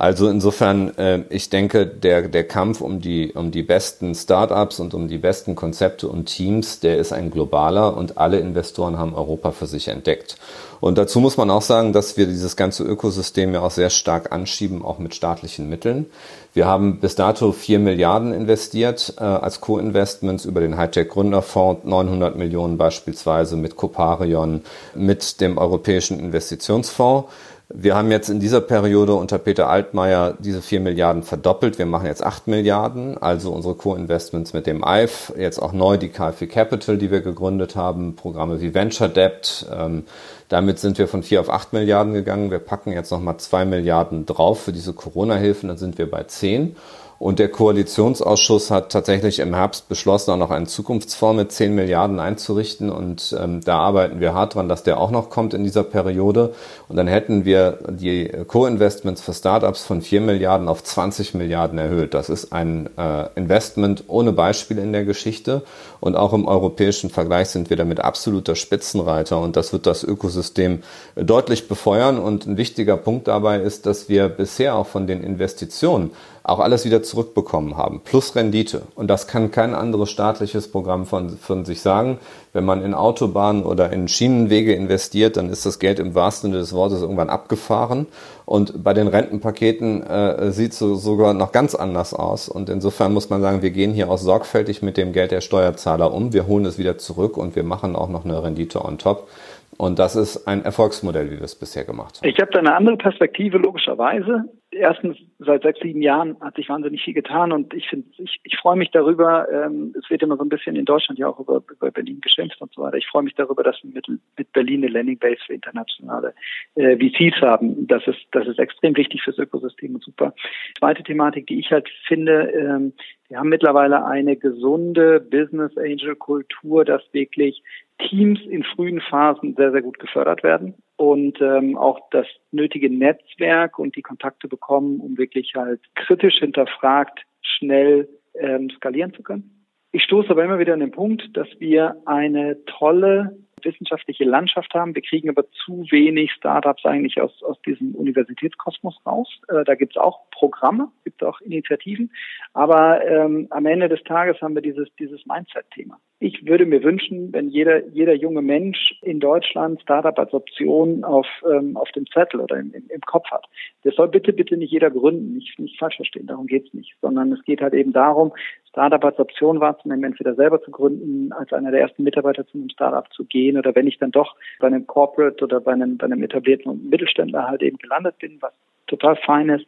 Also 0.00 0.28
insofern, 0.28 0.96
äh, 0.96 1.24
ich 1.28 1.50
denke, 1.50 1.84
der, 1.84 2.28
der 2.28 2.46
Kampf 2.46 2.80
um 2.80 3.00
die, 3.00 3.32
um 3.32 3.50
die 3.50 3.64
besten 3.64 4.14
Startups 4.14 4.78
und 4.78 4.94
um 4.94 5.08
die 5.08 5.18
besten 5.18 5.56
Konzepte 5.56 6.06
und 6.06 6.26
Teams, 6.26 6.78
der 6.78 6.98
ist 6.98 7.12
ein 7.12 7.32
globaler 7.32 7.96
und 7.96 8.16
alle 8.16 8.38
Investoren 8.38 8.96
haben 8.96 9.12
Europa 9.16 9.50
für 9.50 9.66
sich 9.66 9.88
entdeckt. 9.88 10.36
Und 10.78 10.98
dazu 10.98 11.18
muss 11.18 11.36
man 11.36 11.50
auch 11.50 11.62
sagen, 11.62 11.92
dass 11.92 12.16
wir 12.16 12.26
dieses 12.26 12.54
ganze 12.54 12.84
Ökosystem 12.84 13.52
ja 13.52 13.60
auch 13.60 13.72
sehr 13.72 13.90
stark 13.90 14.30
anschieben, 14.30 14.84
auch 14.84 15.00
mit 15.00 15.16
staatlichen 15.16 15.68
Mitteln. 15.68 16.06
Wir 16.54 16.66
haben 16.66 17.00
bis 17.00 17.16
dato 17.16 17.50
vier 17.50 17.80
Milliarden 17.80 18.32
investiert 18.32 19.14
äh, 19.18 19.24
als 19.24 19.60
Co-Investments 19.60 20.44
über 20.44 20.60
den 20.60 20.76
Hightech 20.76 21.08
Gründerfonds, 21.08 21.84
900 21.84 22.36
Millionen 22.36 22.78
beispielsweise 22.78 23.56
mit 23.56 23.74
Coparion, 23.74 24.62
mit 24.94 25.40
dem 25.40 25.58
Europäischen 25.58 26.20
Investitionsfonds. 26.20 27.28
Wir 27.70 27.94
haben 27.94 28.10
jetzt 28.10 28.30
in 28.30 28.40
dieser 28.40 28.62
Periode 28.62 29.12
unter 29.12 29.36
Peter 29.36 29.68
Altmaier 29.68 30.38
diese 30.38 30.62
vier 30.62 30.80
Milliarden 30.80 31.22
verdoppelt. 31.22 31.78
Wir 31.78 31.84
machen 31.84 32.06
jetzt 32.06 32.24
acht 32.24 32.46
Milliarden, 32.46 33.18
also 33.18 33.52
unsere 33.52 33.74
Co-Investments 33.74 34.54
mit 34.54 34.66
dem 34.66 34.82
EIF, 34.82 35.34
jetzt 35.36 35.58
auch 35.58 35.74
neu 35.74 35.98
die 35.98 36.08
KfW 36.08 36.46
Capital, 36.46 36.96
die 36.96 37.10
wir 37.10 37.20
gegründet 37.20 37.76
haben, 37.76 38.16
Programme 38.16 38.62
wie 38.62 38.72
Venture 38.72 39.10
Debt. 39.10 39.66
Ähm, 39.70 40.04
damit 40.48 40.78
sind 40.78 40.96
wir 40.96 41.08
von 41.08 41.22
vier 41.22 41.42
auf 41.42 41.50
acht 41.50 41.74
Milliarden 41.74 42.14
gegangen. 42.14 42.50
Wir 42.50 42.58
packen 42.58 42.92
jetzt 42.92 43.10
nochmal 43.10 43.36
zwei 43.36 43.66
Milliarden 43.66 44.24
drauf 44.24 44.62
für 44.62 44.72
diese 44.72 44.94
Corona-Hilfen, 44.94 45.68
dann 45.68 45.76
sind 45.76 45.98
wir 45.98 46.10
bei 46.10 46.22
zehn. 46.22 46.74
Und 47.18 47.40
der 47.40 47.48
Koalitionsausschuss 47.48 48.70
hat 48.70 48.92
tatsächlich 48.92 49.40
im 49.40 49.52
Herbst 49.52 49.88
beschlossen, 49.88 50.30
auch 50.30 50.36
noch 50.36 50.52
einen 50.52 50.66
Zukunftsfonds 50.66 51.36
mit 51.36 51.50
10 51.50 51.74
Milliarden 51.74 52.20
einzurichten. 52.20 52.90
Und 52.90 53.36
ähm, 53.38 53.60
da 53.60 53.78
arbeiten 53.78 54.20
wir 54.20 54.34
hart 54.34 54.54
dran, 54.54 54.68
dass 54.68 54.84
der 54.84 55.00
auch 55.00 55.10
noch 55.10 55.28
kommt 55.28 55.52
in 55.52 55.64
dieser 55.64 55.82
Periode. 55.82 56.54
Und 56.88 56.94
dann 56.94 57.08
hätten 57.08 57.44
wir 57.44 57.80
die 57.88 58.30
Co-Investments 58.46 59.20
für 59.20 59.34
Startups 59.34 59.82
von 59.82 60.00
4 60.00 60.20
Milliarden 60.20 60.68
auf 60.68 60.84
20 60.84 61.34
Milliarden 61.34 61.76
erhöht. 61.78 62.14
Das 62.14 62.28
ist 62.28 62.52
ein 62.52 62.88
äh, 62.96 63.26
Investment 63.34 64.04
ohne 64.06 64.32
Beispiel 64.32 64.78
in 64.78 64.92
der 64.92 65.04
Geschichte. 65.04 65.62
Und 65.98 66.14
auch 66.14 66.32
im 66.32 66.46
europäischen 66.46 67.10
Vergleich 67.10 67.48
sind 67.48 67.68
wir 67.68 67.76
damit 67.76 67.98
absoluter 67.98 68.54
Spitzenreiter. 68.54 69.40
Und 69.40 69.56
das 69.56 69.72
wird 69.72 69.88
das 69.88 70.04
Ökosystem 70.04 70.84
deutlich 71.16 71.66
befeuern. 71.66 72.20
Und 72.20 72.46
ein 72.46 72.56
wichtiger 72.56 72.96
Punkt 72.96 73.26
dabei 73.26 73.58
ist, 73.58 73.86
dass 73.86 74.08
wir 74.08 74.28
bisher 74.28 74.76
auch 74.76 74.86
von 74.86 75.08
den 75.08 75.24
Investitionen 75.24 76.12
auch 76.48 76.60
alles 76.60 76.84
wieder 76.84 77.02
zurückbekommen 77.02 77.76
haben, 77.76 78.00
plus 78.04 78.34
Rendite. 78.34 78.82
Und 78.94 79.08
das 79.08 79.26
kann 79.26 79.50
kein 79.50 79.74
anderes 79.74 80.10
staatliches 80.10 80.70
Programm 80.70 81.06
von, 81.06 81.30
von 81.30 81.64
sich 81.64 81.80
sagen. 81.80 82.18
Wenn 82.52 82.64
man 82.64 82.82
in 82.82 82.94
Autobahnen 82.94 83.64
oder 83.64 83.92
in 83.92 84.08
Schienenwege 84.08 84.74
investiert, 84.74 85.36
dann 85.36 85.50
ist 85.50 85.66
das 85.66 85.78
Geld 85.78 85.98
im 85.98 86.14
wahrsten 86.14 86.50
Sinne 86.50 86.60
des 86.60 86.72
Wortes 86.72 87.02
irgendwann 87.02 87.28
abgefahren. 87.28 88.06
Und 88.46 88.82
bei 88.82 88.94
den 88.94 89.08
Rentenpaketen 89.08 90.02
äh, 90.02 90.50
sieht 90.50 90.72
es 90.72 90.78
so, 90.78 90.94
sogar 90.94 91.34
noch 91.34 91.52
ganz 91.52 91.74
anders 91.74 92.14
aus. 92.14 92.48
Und 92.48 92.70
insofern 92.70 93.12
muss 93.12 93.28
man 93.28 93.42
sagen, 93.42 93.60
wir 93.60 93.70
gehen 93.70 93.92
hier 93.92 94.10
auch 94.10 94.18
sorgfältig 94.18 94.80
mit 94.80 94.96
dem 94.96 95.12
Geld 95.12 95.30
der 95.30 95.42
Steuerzahler 95.42 96.12
um. 96.14 96.32
Wir 96.32 96.46
holen 96.46 96.64
es 96.64 96.78
wieder 96.78 96.96
zurück 96.96 97.36
und 97.36 97.56
wir 97.56 97.64
machen 97.64 97.94
auch 97.94 98.08
noch 98.08 98.24
eine 98.24 98.42
Rendite 98.42 98.84
on 98.84 98.96
top. 98.96 99.28
Und 99.76 99.98
das 99.98 100.16
ist 100.16 100.48
ein 100.48 100.64
Erfolgsmodell, 100.64 101.30
wie 101.30 101.36
wir 101.36 101.44
es 101.44 101.54
bisher 101.54 101.84
gemacht 101.84 102.18
haben. 102.18 102.28
Ich 102.28 102.40
habe 102.40 102.50
da 102.52 102.58
eine 102.58 102.74
andere 102.74 102.96
Perspektive, 102.96 103.58
logischerweise. 103.58 104.44
Erstens, 104.70 105.16
seit 105.38 105.62
sechs, 105.62 105.80
sieben 105.80 106.02
Jahren 106.02 106.38
hat 106.42 106.56
sich 106.56 106.68
wahnsinnig 106.68 107.02
viel 107.02 107.14
getan 107.14 107.52
und 107.52 107.72
ich 107.72 107.88
finde, 107.88 108.06
ich, 108.18 108.38
ich 108.42 108.58
freue 108.58 108.76
mich 108.76 108.90
darüber, 108.90 109.48
ähm, 109.50 109.94
es 109.98 110.10
wird 110.10 110.22
immer 110.22 110.36
so 110.36 110.42
ein 110.42 110.50
bisschen 110.50 110.76
in 110.76 110.84
Deutschland 110.84 111.18
ja 111.18 111.26
auch 111.26 111.40
über, 111.40 111.62
über 111.70 111.90
Berlin 111.90 112.20
geschimpft 112.20 112.60
und 112.60 112.74
so 112.74 112.82
weiter. 112.82 112.98
Ich 112.98 113.06
freue 113.06 113.22
mich 113.22 113.34
darüber, 113.34 113.62
dass 113.62 113.82
wir 113.82 113.90
mit, 113.92 114.06
mit 114.36 114.52
Berlin 114.52 114.82
eine 114.84 114.92
Landingbase 114.92 115.38
für 115.46 115.54
internationale 115.54 116.34
äh, 116.74 116.96
VCs 116.98 117.40
haben. 117.40 117.86
Das 117.86 118.06
ist, 118.06 118.18
das 118.32 118.46
ist 118.46 118.58
extrem 118.58 118.94
wichtig 118.94 119.22
fürs 119.22 119.38
Ökosystem 119.38 119.94
und 119.94 120.04
super. 120.04 120.34
Zweite 120.78 121.02
Thematik, 121.02 121.46
die 121.46 121.60
ich 121.60 121.70
halt 121.72 121.88
finde, 122.06 122.50
ähm, 122.52 122.92
wir 123.30 123.38
haben 123.38 123.48
mittlerweile 123.48 124.04
eine 124.04 124.36
gesunde 124.36 125.18
Business 125.18 125.76
Angel 125.78 126.14
Kultur, 126.14 126.84
dass 126.84 127.02
wirklich 127.12 127.62
Teams 127.98 128.40
in 128.42 128.64
frühen 128.64 129.00
Phasen 129.00 129.54
sehr, 129.54 129.72
sehr 129.72 129.82
gut 129.82 129.98
gefördert 129.98 130.42
werden 130.42 130.74
und 130.98 131.40
ähm, 131.40 131.78
auch 131.78 132.00
das 132.10 132.26
nötige 132.50 132.90
Netzwerk 132.90 133.78
und 133.78 133.96
die 133.96 134.02
Kontakte 134.02 134.48
bekommen, 134.48 135.00
um 135.00 135.16
wirklich 135.16 135.54
halt 135.54 135.80
kritisch 135.94 136.38
hinterfragt 136.40 137.20
schnell 137.40 138.08
ähm, 138.34 138.68
skalieren 138.70 139.14
zu 139.14 139.22
können. 139.22 139.64
Ich 139.92 140.02
stoße 140.02 140.28
aber 140.28 140.44
immer 140.44 140.58
wieder 140.58 140.74
an 140.74 140.80
den 140.80 140.90
Punkt, 140.90 141.36
dass 141.36 141.48
wir 141.60 141.96
eine 142.04 142.62
tolle 142.66 143.38
wissenschaftliche 143.64 144.24
Landschaft 144.24 144.74
haben. 144.74 144.94
Wir 144.94 145.02
kriegen 145.02 145.28
aber 145.28 145.48
zu 145.50 145.84
wenig 145.90 146.32
Startups 146.32 146.84
eigentlich 146.84 147.20
aus, 147.20 147.42
aus 147.42 147.60
diesem 147.62 147.94
Universitätskosmos 147.94 148.98
raus. 149.06 149.28
Äh, 149.48 149.64
da 149.64 149.76
gibt 149.76 149.96
es 149.96 150.02
auch 150.02 150.28
Programme, 150.32 150.90
gibt 151.04 151.22
es 151.22 151.28
auch 151.28 151.40
Initiativen, 151.40 152.12
aber 152.54 153.06
ähm, 153.06 153.46
am 153.50 153.66
Ende 153.66 153.88
des 153.88 154.02
Tages 154.02 154.40
haben 154.42 154.54
wir 154.54 154.62
dieses, 154.62 154.88
dieses 154.98 155.24
Mindset-Thema. 155.26 155.98
Ich 156.20 156.44
würde 156.46 156.66
mir 156.66 156.82
wünschen, 156.82 157.32
wenn 157.32 157.48
jeder, 157.48 157.86
jeder 157.88 158.12
junge 158.12 158.42
Mensch 158.42 158.98
in 159.02 159.20
Deutschland 159.20 159.80
Startup 159.80 160.18
als 160.18 160.32
Option 160.32 161.04
auf, 161.04 161.28
ähm, 161.48 161.76
auf 161.76 161.92
dem 161.92 162.06
Zettel 162.06 162.40
oder 162.40 162.56
im, 162.56 162.72
im, 162.74 163.00
Kopf 163.02 163.30
hat. 163.30 163.46
Das 163.84 163.94
soll 163.94 164.08
bitte, 164.08 164.32
bitte 164.32 164.56
nicht 164.56 164.72
jeder 164.72 164.90
gründen, 164.90 165.34
nicht, 165.34 165.56
nicht 165.60 165.78
falsch 165.78 165.94
verstehen, 165.94 166.26
darum 166.26 166.48
geht's 166.48 166.74
nicht, 166.74 166.96
sondern 167.00 167.30
es 167.32 167.44
geht 167.44 167.60
halt 167.60 167.72
eben 167.72 167.92
darum, 167.92 168.32
Startup 168.68 169.04
als 169.04 169.18
Option 169.20 169.60
wahrzunehmen, 169.60 170.04
entweder 170.04 170.34
selber 170.34 170.60
zu 170.60 170.72
gründen, 170.72 171.32
als 171.32 171.52
einer 171.52 171.70
der 171.70 171.82
ersten 171.82 172.02
Mitarbeiter 172.02 172.44
zu 172.48 172.58
einem 172.58 172.70
Startup 172.70 173.10
zu 173.12 173.24
gehen 173.24 173.56
oder 173.56 173.74
wenn 173.76 173.86
ich 173.86 173.98
dann 173.98 174.10
doch 174.10 174.34
bei 174.58 174.66
einem 174.66 174.88
Corporate 174.88 175.44
oder 175.44 175.60
bei 175.60 175.72
einem, 175.72 175.98
bei 175.98 176.06
einem 176.06 176.22
etablierten 176.24 176.88
Mittelständler 176.88 177.46
halt 177.46 177.62
eben 177.62 177.78
gelandet 177.78 178.18
bin, 178.18 178.38
was 178.40 178.52
total 178.88 179.16
fein 179.16 179.48
ist, 179.48 179.66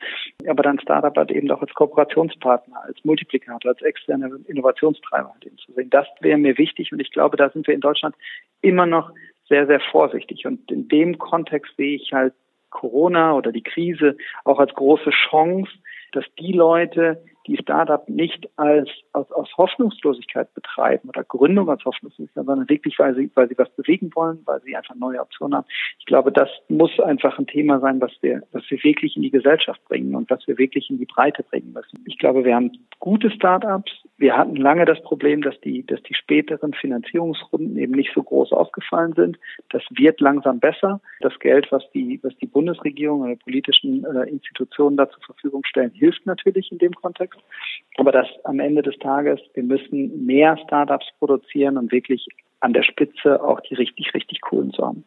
aber 0.49 0.63
dann 0.63 0.81
Startup 0.81 1.17
halt 1.17 1.31
eben 1.31 1.51
auch 1.51 1.61
als 1.61 1.73
Kooperationspartner, 1.75 2.83
als 2.85 3.05
Multiplikator, 3.05 3.71
als 3.71 3.83
externer 3.83 4.31
Innovationstreiber 4.47 5.33
halt 5.33 5.47
eben 5.47 5.59
zu 5.59 5.73
sehen. 5.73 5.91
Das 5.91 6.07
wäre 6.21 6.39
mir 6.39 6.59
wichtig 6.59 6.93
und 6.93 7.01
ich 7.01 7.13
glaube, 7.13 7.37
da 7.37 7.51
sind 7.51 7.67
wir 7.67 7.75
in 7.75 7.81
Deutschland 7.81 8.15
immer 8.63 8.87
noch 8.87 9.13
sehr, 9.49 9.67
sehr 9.67 9.81
vorsichtig 9.81 10.47
und 10.47 10.71
in 10.71 10.89
dem 10.89 11.19
Kontext 11.19 11.77
sehe 11.77 11.97
ich 11.97 12.13
halt 12.13 12.35
Corona 12.71 13.35
oder 13.35 13.53
die 13.53 13.63
Krise 13.63 14.17
auch 14.45 14.59
als 14.59 14.73
große 14.75 15.11
Chance, 15.11 15.71
dass 16.13 16.25
die 16.39 16.53
Leute, 16.53 17.23
die 17.47 17.57
Startup 17.57 18.07
nicht 18.09 18.49
als 18.57 18.89
aus, 19.13 19.31
aus 19.33 19.49
Hoffnungslosigkeit 19.57 20.53
betreiben 20.55 21.09
oder 21.09 21.25
Gründung 21.25 21.69
als 21.71 21.85
Hoffnungslosigkeit, 21.85 22.45
sondern 22.45 22.69
wirklich, 22.69 22.99
weil 22.99 23.15
sie, 23.15 23.31
weil 23.35 23.49
sie 23.49 23.59
was 23.59 23.71
bewegen 23.71 24.11
wollen, 24.15 24.41
weil 24.45 24.61
sie 24.63 24.77
einfach 24.77 24.95
neue 24.95 25.21
Optionen 25.21 25.57
haben. 25.57 25.67
Ich 25.99 26.07
glaube, 26.07 26.33
das 26.33 26.49
muss 26.69 26.99
einfach 27.01 27.39
ein 27.39 27.47
Thema 27.47 27.81
sein, 27.81 28.01
was 28.01 28.13
wir, 28.21 28.43
was 28.53 28.63
wir 28.69 28.83
wirklich 28.85 29.17
in 29.17 29.23
die 29.23 29.31
Gesellschaft 29.31 29.83
bringen 29.89 30.15
und 30.15 30.31
was 30.31 30.47
wir 30.47 30.59
wirklich 30.59 30.91
in 30.91 30.99
die 30.99 31.07
Breite 31.07 31.43
bringen 31.43 31.73
müssen. 31.73 32.05
Ich 32.07 32.19
glaube, 32.19 32.45
wir 32.45 32.55
haben 32.55 32.73
gute 32.99 33.31
Startups. 33.31 33.91
Wir 34.19 34.37
hatten 34.37 34.57
lange 34.57 34.85
das 34.85 35.01
Problem, 35.03 35.43
dass 35.43 35.59
die, 35.61 35.87
dass 35.87 36.03
die 36.03 36.15
späteren 36.15 36.75
Finanzierungsrunden 36.75 37.77
eben 37.79 37.93
nicht 37.93 38.13
so 38.15 38.23
groß 38.23 38.53
ausgefallen 38.53 39.15
sind. 39.15 39.39
Das 39.71 39.83
wird 39.91 40.21
langsam 40.21 40.61
besser. 40.61 41.01
Das 41.21 41.39
Geld, 41.39 41.71
was 41.71 41.83
die, 41.93 42.21
was 42.23 42.37
die 42.37 42.47
Bundesregierung 42.47 43.23
oder 43.23 43.37
politischen 43.37 44.05
äh, 44.05 44.29
Institutionen 44.29 44.97
da 44.97 45.09
zur 45.09 45.23
Verfügung 45.23 45.65
stellen, 45.65 45.93
hilft 45.93 46.27
natürlich 46.27 46.71
in 46.71 46.79
dem 46.79 46.93
Kontext. 46.93 47.30
Aber 47.97 48.13
das 48.13 48.27
am 48.45 48.61
Ende 48.61 48.83
des 48.83 48.99
Tages, 48.99 49.41
wir 49.55 49.63
müssen 49.63 50.25
mehr 50.25 50.57
Startups 50.67 51.07
produzieren 51.19 51.77
und 51.77 51.93
wirklich 51.93 52.27
an 52.61 52.73
der 52.73 52.83
Spitze 52.83 53.43
auch 53.43 53.61
die 53.61 53.75
richtig, 53.75 54.15
richtig 54.15 54.41
coolen 54.41 54.73
zu 54.73 54.87
haben. 54.87 55.05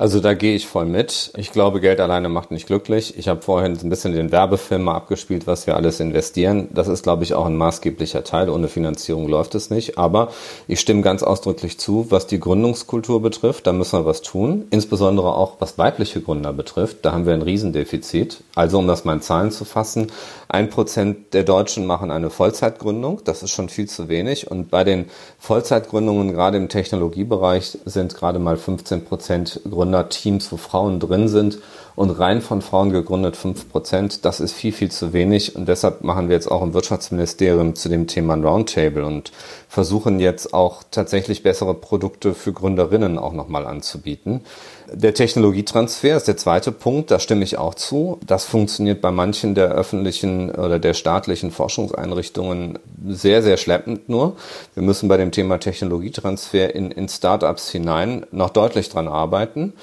Also 0.00 0.20
da 0.20 0.34
gehe 0.34 0.54
ich 0.54 0.68
voll 0.68 0.84
mit. 0.84 1.32
Ich 1.36 1.50
glaube, 1.50 1.80
Geld 1.80 1.98
alleine 1.98 2.28
macht 2.28 2.52
nicht 2.52 2.68
glücklich. 2.68 3.18
Ich 3.18 3.26
habe 3.26 3.42
vorhin 3.42 3.76
ein 3.82 3.90
bisschen 3.90 4.12
den 4.12 4.30
Werbefilm 4.30 4.84
mal 4.84 4.94
abgespielt, 4.94 5.48
was 5.48 5.66
wir 5.66 5.74
alles 5.74 5.98
investieren. 5.98 6.68
Das 6.72 6.86
ist, 6.86 7.02
glaube 7.02 7.24
ich, 7.24 7.34
auch 7.34 7.46
ein 7.46 7.56
maßgeblicher 7.56 8.22
Teil. 8.22 8.48
Ohne 8.48 8.68
Finanzierung 8.68 9.26
läuft 9.26 9.56
es 9.56 9.70
nicht. 9.70 9.98
Aber 9.98 10.28
ich 10.68 10.78
stimme 10.78 11.02
ganz 11.02 11.24
ausdrücklich 11.24 11.80
zu, 11.80 12.06
was 12.10 12.28
die 12.28 12.38
Gründungskultur 12.38 13.20
betrifft. 13.20 13.66
Da 13.66 13.72
müssen 13.72 13.98
wir 13.98 14.06
was 14.06 14.22
tun. 14.22 14.66
Insbesondere 14.70 15.34
auch, 15.34 15.56
was 15.58 15.78
weibliche 15.78 16.20
Gründer 16.20 16.52
betrifft. 16.52 16.98
Da 17.02 17.10
haben 17.10 17.26
wir 17.26 17.34
ein 17.34 17.42
Riesendefizit. 17.42 18.44
Also, 18.54 18.78
um 18.78 18.86
das 18.86 19.04
mal 19.04 19.14
in 19.14 19.20
Zahlen 19.20 19.50
zu 19.50 19.64
fassen, 19.64 20.12
ein 20.48 20.70
Prozent 20.70 21.34
der 21.34 21.42
Deutschen 21.42 21.86
machen 21.86 22.12
eine 22.12 22.30
Vollzeitgründung. 22.30 23.22
Das 23.24 23.42
ist 23.42 23.50
schon 23.50 23.68
viel 23.68 23.88
zu 23.88 24.08
wenig. 24.08 24.48
Und 24.48 24.70
bei 24.70 24.84
den 24.84 25.06
Vollzeitgründungen, 25.40 26.32
gerade 26.32 26.56
im 26.56 26.68
Technologiebereich, 26.68 27.78
sind 27.84 28.14
gerade 28.14 28.38
mal 28.38 28.56
15 28.56 29.04
Prozent 29.04 29.60
Gründer 29.68 29.87
Gründerteams, 29.88 30.52
wo 30.52 30.58
Frauen 30.58 31.00
drin 31.00 31.28
sind 31.28 31.58
und 31.96 32.10
rein 32.10 32.42
von 32.42 32.60
Frauen 32.60 32.90
gegründet 32.90 33.36
5 33.36 33.70
Prozent. 33.70 34.24
Das 34.26 34.38
ist 34.38 34.52
viel, 34.52 34.72
viel 34.72 34.90
zu 34.90 35.14
wenig 35.14 35.56
und 35.56 35.66
deshalb 35.66 36.04
machen 36.04 36.28
wir 36.28 36.34
jetzt 36.34 36.50
auch 36.50 36.62
im 36.62 36.74
Wirtschaftsministerium 36.74 37.74
zu 37.74 37.88
dem 37.88 38.06
Thema 38.06 38.34
ein 38.34 38.44
Roundtable 38.44 39.04
und 39.04 39.32
versuchen 39.68 40.20
jetzt 40.20 40.52
auch 40.52 40.82
tatsächlich 40.90 41.42
bessere 41.42 41.72
Produkte 41.74 42.34
für 42.34 42.52
Gründerinnen 42.52 43.18
auch 43.18 43.32
nochmal 43.32 43.66
anzubieten. 43.66 44.42
Der 44.90 45.12
Technologietransfer 45.12 46.16
ist 46.16 46.28
der 46.28 46.38
zweite 46.38 46.72
Punkt, 46.72 47.10
da 47.10 47.18
stimme 47.18 47.44
ich 47.44 47.58
auch 47.58 47.74
zu. 47.74 48.18
Das 48.26 48.46
funktioniert 48.46 49.02
bei 49.02 49.10
manchen 49.10 49.54
der 49.54 49.68
öffentlichen 49.72 50.50
oder 50.50 50.78
der 50.78 50.94
staatlichen 50.94 51.50
Forschungseinrichtungen 51.50 52.78
sehr, 53.06 53.42
sehr 53.42 53.58
schleppend 53.58 54.08
nur. 54.08 54.36
Wir 54.72 54.82
müssen 54.82 55.08
bei 55.08 55.18
dem 55.18 55.30
Thema 55.30 55.58
Technologietransfer 55.58 56.74
in, 56.74 56.90
in 56.90 57.08
Startups 57.08 57.70
hinein 57.70 58.24
noch 58.30 58.48
deutlich 58.48 58.88
dran 58.88 59.08
arbeiten. 59.08 59.74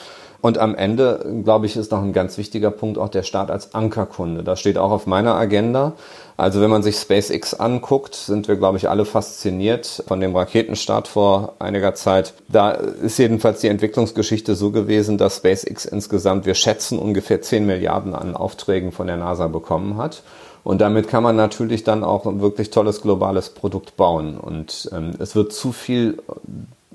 Und 0.45 0.59
am 0.59 0.75
Ende, 0.75 1.41
glaube 1.43 1.65
ich, 1.65 1.75
ist 1.75 1.91
noch 1.91 2.03
ein 2.03 2.13
ganz 2.13 2.37
wichtiger 2.37 2.69
Punkt 2.69 2.99
auch 2.99 3.09
der 3.09 3.23
Staat 3.23 3.49
als 3.49 3.73
Ankerkunde. 3.73 4.43
Das 4.43 4.59
steht 4.59 4.77
auch 4.77 4.91
auf 4.91 5.07
meiner 5.07 5.33
Agenda. 5.33 5.93
Also 6.37 6.61
wenn 6.61 6.69
man 6.69 6.83
sich 6.83 6.97
SpaceX 6.97 7.55
anguckt, 7.55 8.13
sind 8.13 8.47
wir, 8.47 8.55
glaube 8.55 8.77
ich, 8.77 8.87
alle 8.87 9.05
fasziniert 9.05 10.03
von 10.07 10.19
dem 10.19 10.35
Raketenstart 10.35 11.07
vor 11.07 11.53
einiger 11.57 11.95
Zeit. 11.95 12.35
Da 12.47 12.69
ist 12.69 13.17
jedenfalls 13.17 13.61
die 13.61 13.69
Entwicklungsgeschichte 13.69 14.53
so 14.53 14.69
gewesen, 14.69 15.17
dass 15.17 15.37
SpaceX 15.37 15.83
insgesamt, 15.83 16.45
wir 16.45 16.53
schätzen, 16.53 16.99
ungefähr 16.99 17.41
10 17.41 17.65
Milliarden 17.65 18.13
an 18.13 18.35
Aufträgen 18.35 18.91
von 18.91 19.07
der 19.07 19.17
NASA 19.17 19.47
bekommen 19.47 19.97
hat. 19.97 20.21
Und 20.63 20.79
damit 20.79 21.07
kann 21.07 21.23
man 21.23 21.35
natürlich 21.35 21.83
dann 21.83 22.03
auch 22.03 22.27
ein 22.27 22.39
wirklich 22.39 22.69
tolles 22.69 23.01
globales 23.01 23.49
Produkt 23.49 23.97
bauen. 23.97 24.37
Und 24.37 24.91
ähm, 24.93 25.13
es 25.17 25.35
wird 25.35 25.53
zu 25.53 25.71
viel 25.71 26.19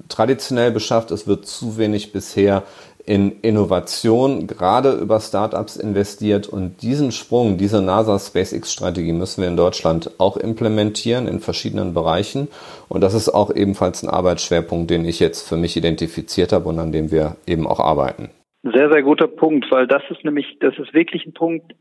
traditionell 0.09 0.71
beschafft, 0.71 1.11
es 1.11 1.27
wird 1.27 1.47
zu 1.47 1.79
wenig 1.79 2.13
bisher 2.13 2.65
in 3.11 3.41
Innovation, 3.43 4.47
gerade 4.47 4.93
über 4.93 5.19
Startups 5.19 5.75
investiert. 5.75 6.47
Und 6.47 6.81
diesen 6.81 7.11
Sprung, 7.11 7.59
diese 7.59 7.83
NASA 7.83 8.21
SpaceX 8.21 8.73
Strategie 8.73 9.13
müssen 9.13 9.43
wir 9.43 9.49
in 9.49 9.57
Deutschland 9.57 10.13
auch 10.19 10.37
implementieren 10.37 11.27
in 11.27 11.41
verschiedenen 11.41 11.93
Bereichen. 11.93 12.47
Und 12.89 13.01
das 13.01 13.15
ist 13.15 13.29
auch 13.29 13.53
ebenfalls 13.53 14.05
ein 14.05 14.09
Arbeitsschwerpunkt, 14.09 14.93
den 14.93 15.05
ich 15.05 15.19
jetzt 15.19 15.49
für 15.49 15.57
mich 15.57 15.77
identifiziert 15.77 16.53
habe 16.53 16.69
und 16.69 16.79
an 16.79 16.93
dem 16.93 17.11
wir 17.11 17.35
eben 17.49 17.67
auch 17.67 17.81
arbeiten. 17.81 18.31
Sehr, 18.63 18.93
sehr 18.93 19.03
guter 19.03 19.27
Punkt, 19.27 19.69
weil 19.73 19.89
das 19.89 20.05
ist 20.09 20.25
nämlich, 20.25 20.59
das 20.61 20.79
ist 20.79 20.95
wirklich 20.95 21.27
ein 21.27 21.33
Punkt, 21.33 21.75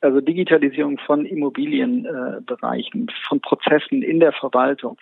also 0.00 0.20
Digitalisierung 0.20 0.98
von 1.06 1.24
Immobilienbereichen, 1.24 3.08
äh, 3.08 3.12
von 3.28 3.40
Prozessen 3.40 4.02
in 4.02 4.18
der 4.18 4.32
Verwaltung, 4.32 4.96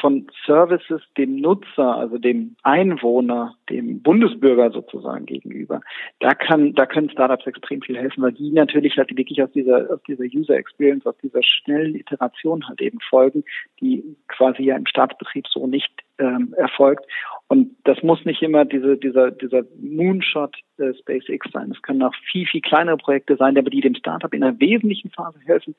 von 0.00 0.26
Services 0.46 1.02
dem 1.16 1.36
Nutzer, 1.36 1.96
also 1.96 2.18
dem 2.18 2.56
Einwohner, 2.62 3.54
dem 3.68 4.02
Bundesbürger 4.02 4.70
sozusagen 4.70 5.26
gegenüber. 5.26 5.80
Da 6.20 6.34
kann, 6.34 6.74
da 6.74 6.86
können 6.86 7.10
Startups 7.10 7.46
extrem 7.46 7.82
viel 7.82 7.96
helfen, 7.96 8.22
weil 8.22 8.32
die 8.32 8.50
natürlich 8.50 8.96
halt 8.96 9.16
wirklich 9.16 9.42
aus 9.42 9.50
dieser, 9.52 9.90
aus 9.90 10.02
dieser 10.06 10.24
User 10.24 10.56
Experience, 10.56 11.06
aus 11.06 11.16
dieser 11.22 11.42
schnellen 11.42 11.94
Iteration 11.94 12.66
halt 12.68 12.80
eben 12.80 12.98
folgen, 13.00 13.44
die 13.80 14.16
quasi 14.28 14.64
ja 14.64 14.76
im 14.76 14.86
Staatsbetrieb 14.86 15.46
so 15.48 15.66
nicht 15.66 15.92
ähm, 16.18 16.54
erfolgt. 16.56 17.04
Und 17.48 17.76
das 17.84 18.02
muss 18.02 18.24
nicht 18.24 18.42
immer 18.42 18.64
diese, 18.64 18.96
dieser, 18.96 19.30
dieser 19.30 19.62
Moonshot 19.80 20.54
äh, 20.78 20.92
SpaceX 20.94 21.50
sein. 21.52 21.70
Es 21.70 21.82
können 21.82 22.02
auch 22.02 22.14
viel, 22.30 22.46
viel 22.46 22.60
kleinere 22.60 22.98
Projekte 22.98 23.36
sein, 23.36 23.56
aber 23.56 23.70
die 23.70 23.80
dem 23.80 23.94
Startup 23.94 24.32
in 24.34 24.42
einer 24.42 24.58
wesentlichen 24.60 25.10
Phase 25.10 25.38
helfen, 25.46 25.74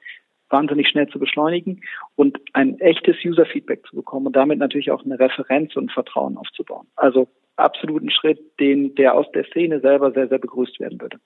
wahnsinnig 0.49 0.89
schnell 0.89 1.07
zu 1.07 1.19
beschleunigen 1.19 1.81
und 2.15 2.39
ein 2.53 2.79
echtes 2.79 3.15
User-Feedback 3.23 3.85
zu 3.88 3.95
bekommen 3.95 4.27
und 4.27 4.35
damit 4.35 4.59
natürlich 4.59 4.91
auch 4.91 5.03
eine 5.03 5.19
Referenz 5.19 5.75
und 5.75 5.91
Vertrauen 5.91 6.38
aufzubauen. 6.38 6.88
Also 6.95 7.27
absoluten 7.55 8.09
Schritt, 8.09 8.39
den, 8.59 8.95
der 8.95 9.15
aus 9.15 9.27
der 9.33 9.45
Szene 9.45 9.79
selber 9.81 10.12
sehr, 10.12 10.27
sehr 10.27 10.39
begrüßt 10.39 10.79
werden 10.79 10.99
würde. 10.99 11.17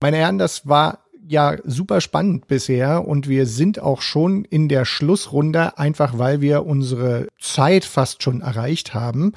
Meine 0.00 0.18
Herren, 0.18 0.38
das 0.38 0.68
war 0.68 1.06
ja 1.28 1.56
super 1.64 2.00
spannend 2.00 2.46
bisher 2.46 3.06
und 3.06 3.28
wir 3.28 3.46
sind 3.46 3.80
auch 3.80 4.00
schon 4.00 4.44
in 4.44 4.68
der 4.68 4.84
Schlussrunde, 4.84 5.78
einfach 5.78 6.18
weil 6.18 6.40
wir 6.40 6.66
unsere 6.66 7.28
Zeit 7.40 7.84
fast 7.84 8.22
schon 8.22 8.42
erreicht 8.42 8.94
haben. 8.94 9.32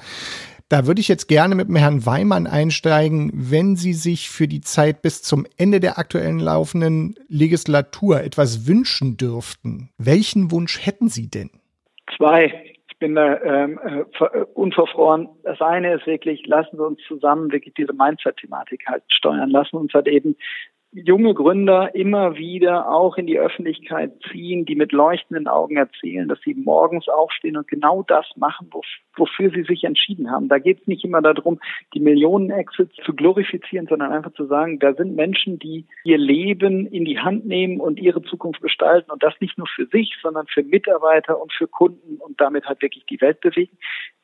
Da 0.70 0.86
würde 0.86 1.00
ich 1.00 1.08
jetzt 1.08 1.26
gerne 1.26 1.56
mit 1.56 1.66
dem 1.66 1.74
Herrn 1.74 2.06
Weimann 2.06 2.46
einsteigen, 2.46 3.32
wenn 3.34 3.74
Sie 3.74 3.92
sich 3.92 4.30
für 4.30 4.46
die 4.46 4.60
Zeit 4.60 5.02
bis 5.02 5.20
zum 5.20 5.44
Ende 5.58 5.80
der 5.80 5.98
aktuellen 5.98 6.38
laufenden 6.38 7.16
Legislatur 7.26 8.22
etwas 8.22 8.68
wünschen 8.68 9.16
dürften. 9.16 9.90
Welchen 9.98 10.52
Wunsch 10.52 10.86
hätten 10.86 11.08
Sie 11.08 11.28
denn? 11.28 11.50
Zwei. 12.16 12.72
Ich 12.88 12.98
bin 13.00 13.16
da 13.16 13.40
ähm, 13.42 13.80
äh, 13.82 14.44
unverfroren. 14.54 15.28
Das 15.42 15.60
eine 15.60 15.94
ist 15.94 16.06
wirklich, 16.06 16.46
lassen 16.46 16.76
Sie 16.76 16.86
uns 16.86 17.00
zusammen 17.08 17.50
wirklich 17.50 17.74
diese 17.74 17.92
Mindset-Thematik 17.92 18.84
halt 18.86 19.02
steuern. 19.08 19.50
Lassen 19.50 19.74
uns 19.74 19.92
halt 19.92 20.06
eben 20.06 20.36
junge 20.92 21.34
Gründer 21.34 21.94
immer 21.94 22.36
wieder 22.36 22.90
auch 22.90 23.16
in 23.16 23.26
die 23.26 23.38
Öffentlichkeit 23.38 24.12
ziehen, 24.30 24.64
die 24.64 24.74
mit 24.74 24.90
leuchtenden 24.90 25.46
Augen 25.46 25.76
erzählen, 25.76 26.28
dass 26.28 26.40
sie 26.40 26.54
morgens 26.54 27.08
aufstehen 27.08 27.56
und 27.56 27.68
genau 27.68 28.02
das 28.02 28.26
machen, 28.36 28.70
wofür 29.16 29.50
sie 29.50 29.62
sich 29.62 29.84
entschieden 29.84 30.30
haben. 30.30 30.48
Da 30.48 30.58
geht 30.58 30.80
es 30.80 30.86
nicht 30.88 31.04
immer 31.04 31.22
darum, 31.22 31.60
die 31.94 32.00
Millionen-Exits 32.00 32.96
zu 33.04 33.14
glorifizieren, 33.14 33.86
sondern 33.86 34.10
einfach 34.10 34.32
zu 34.32 34.46
sagen, 34.46 34.80
da 34.80 34.92
sind 34.94 35.14
Menschen, 35.14 35.60
die 35.60 35.86
ihr 36.02 36.18
Leben 36.18 36.86
in 36.86 37.04
die 37.04 37.20
Hand 37.20 37.46
nehmen 37.46 37.80
und 37.80 38.00
ihre 38.00 38.22
Zukunft 38.22 38.60
gestalten 38.60 39.12
und 39.12 39.22
das 39.22 39.34
nicht 39.40 39.58
nur 39.58 39.68
für 39.68 39.86
sich, 39.86 40.16
sondern 40.20 40.46
für 40.48 40.64
Mitarbeiter 40.64 41.40
und 41.40 41.52
für 41.52 41.68
Kunden 41.68 42.16
und 42.18 42.40
damit 42.40 42.66
halt 42.66 42.82
wirklich 42.82 43.04
die 43.06 43.20
Welt 43.20 43.40
bewegen. 43.40 43.76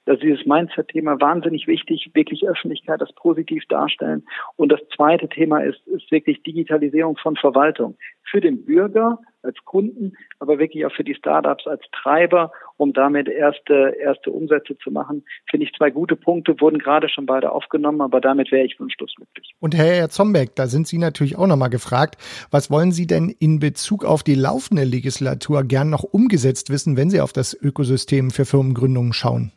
Also 0.07 0.21
dieses 0.21 0.47
Mindset-Thema 0.47 1.21
wahnsinnig 1.21 1.66
wichtig, 1.66 2.11
wirklich 2.14 2.47
Öffentlichkeit, 2.47 3.01
das 3.01 3.12
positiv 3.12 3.64
darstellen. 3.69 4.25
Und 4.55 4.71
das 4.71 4.81
zweite 4.95 5.29
Thema 5.29 5.59
ist, 5.61 5.85
ist 5.87 6.11
wirklich 6.12 6.42
Digitalisierung 6.45 7.16
von 7.16 7.37
Verwaltung. 7.37 7.97
Für 8.31 8.40
den 8.40 8.64
Bürger 8.64 9.19
als 9.42 9.57
Kunden, 9.64 10.12
aber 10.40 10.59
wirklich 10.59 10.85
auch 10.85 10.92
für 10.92 11.05
die 11.05 11.14
Startups 11.14 11.66
als 11.66 11.83
Treiber, 11.92 12.53
um 12.77 12.92
damit 12.92 13.29
erste, 13.29 13.97
erste 14.01 14.31
Umsätze 14.31 14.77
zu 14.79 14.90
machen. 14.90 15.25
Finde 15.49 15.66
ich 15.66 15.73
zwei 15.75 15.90
gute 15.90 16.16
Punkte, 16.16 16.61
wurden 16.61 16.79
gerade 16.79 17.09
schon 17.09 17.27
beide 17.27 17.53
aufgenommen, 17.53 18.01
aber 18.01 18.21
damit 18.21 18.53
wäre 18.53 18.66
ich 18.66 18.79
wunschlos. 18.79 19.14
Und 19.61 19.77
Herr 19.77 20.09
Zombeck, 20.09 20.55
da 20.57 20.66
sind 20.66 20.87
Sie 20.87 20.99
natürlich 20.99 21.38
auch 21.38 21.47
nochmal 21.47 21.71
gefragt. 21.71 22.16
Was 22.51 22.71
wollen 22.71 22.92
Sie 22.92 23.07
denn 23.07 23.35
in 23.38 23.61
Bezug 23.61 24.05
auf 24.05 24.23
die 24.23 24.35
laufende 24.35 24.85
Legislatur 24.85 25.64
gern 25.64 25.90
noch 25.90 26.03
umgesetzt 26.03 26.71
wissen, 26.71 26.97
wenn 26.97 27.11
Sie 27.11 27.21
auf 27.21 27.33
das 27.33 27.55
Ökosystem 27.55 28.31
für 28.31 28.45
Firmengründungen 28.45 29.12
schauen? 29.12 29.53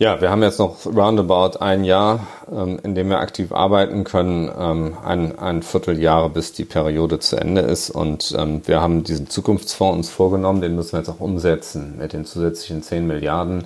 Ja, 0.00 0.20
wir 0.20 0.30
haben 0.30 0.44
jetzt 0.44 0.60
noch 0.60 0.86
roundabout 0.86 1.58
ein 1.58 1.82
Jahr, 1.82 2.28
ähm, 2.52 2.78
in 2.84 2.94
dem 2.94 3.08
wir 3.08 3.18
aktiv 3.18 3.50
arbeiten 3.50 4.04
können, 4.04 4.48
ähm, 4.56 4.96
ein, 5.04 5.36
ein 5.40 5.64
Vierteljahr, 5.64 6.28
bis 6.28 6.52
die 6.52 6.64
Periode 6.64 7.18
zu 7.18 7.34
Ende 7.34 7.62
ist. 7.62 7.90
Und 7.90 8.32
ähm, 8.38 8.62
wir 8.64 8.80
haben 8.80 9.02
diesen 9.02 9.28
Zukunftsfonds 9.28 9.96
uns 9.96 10.08
vorgenommen, 10.08 10.60
den 10.60 10.76
müssen 10.76 10.92
wir 10.92 11.00
jetzt 11.00 11.08
auch 11.08 11.18
umsetzen 11.18 11.96
mit 11.98 12.12
den 12.12 12.24
zusätzlichen 12.24 12.84
10 12.84 13.08
Milliarden. 13.08 13.64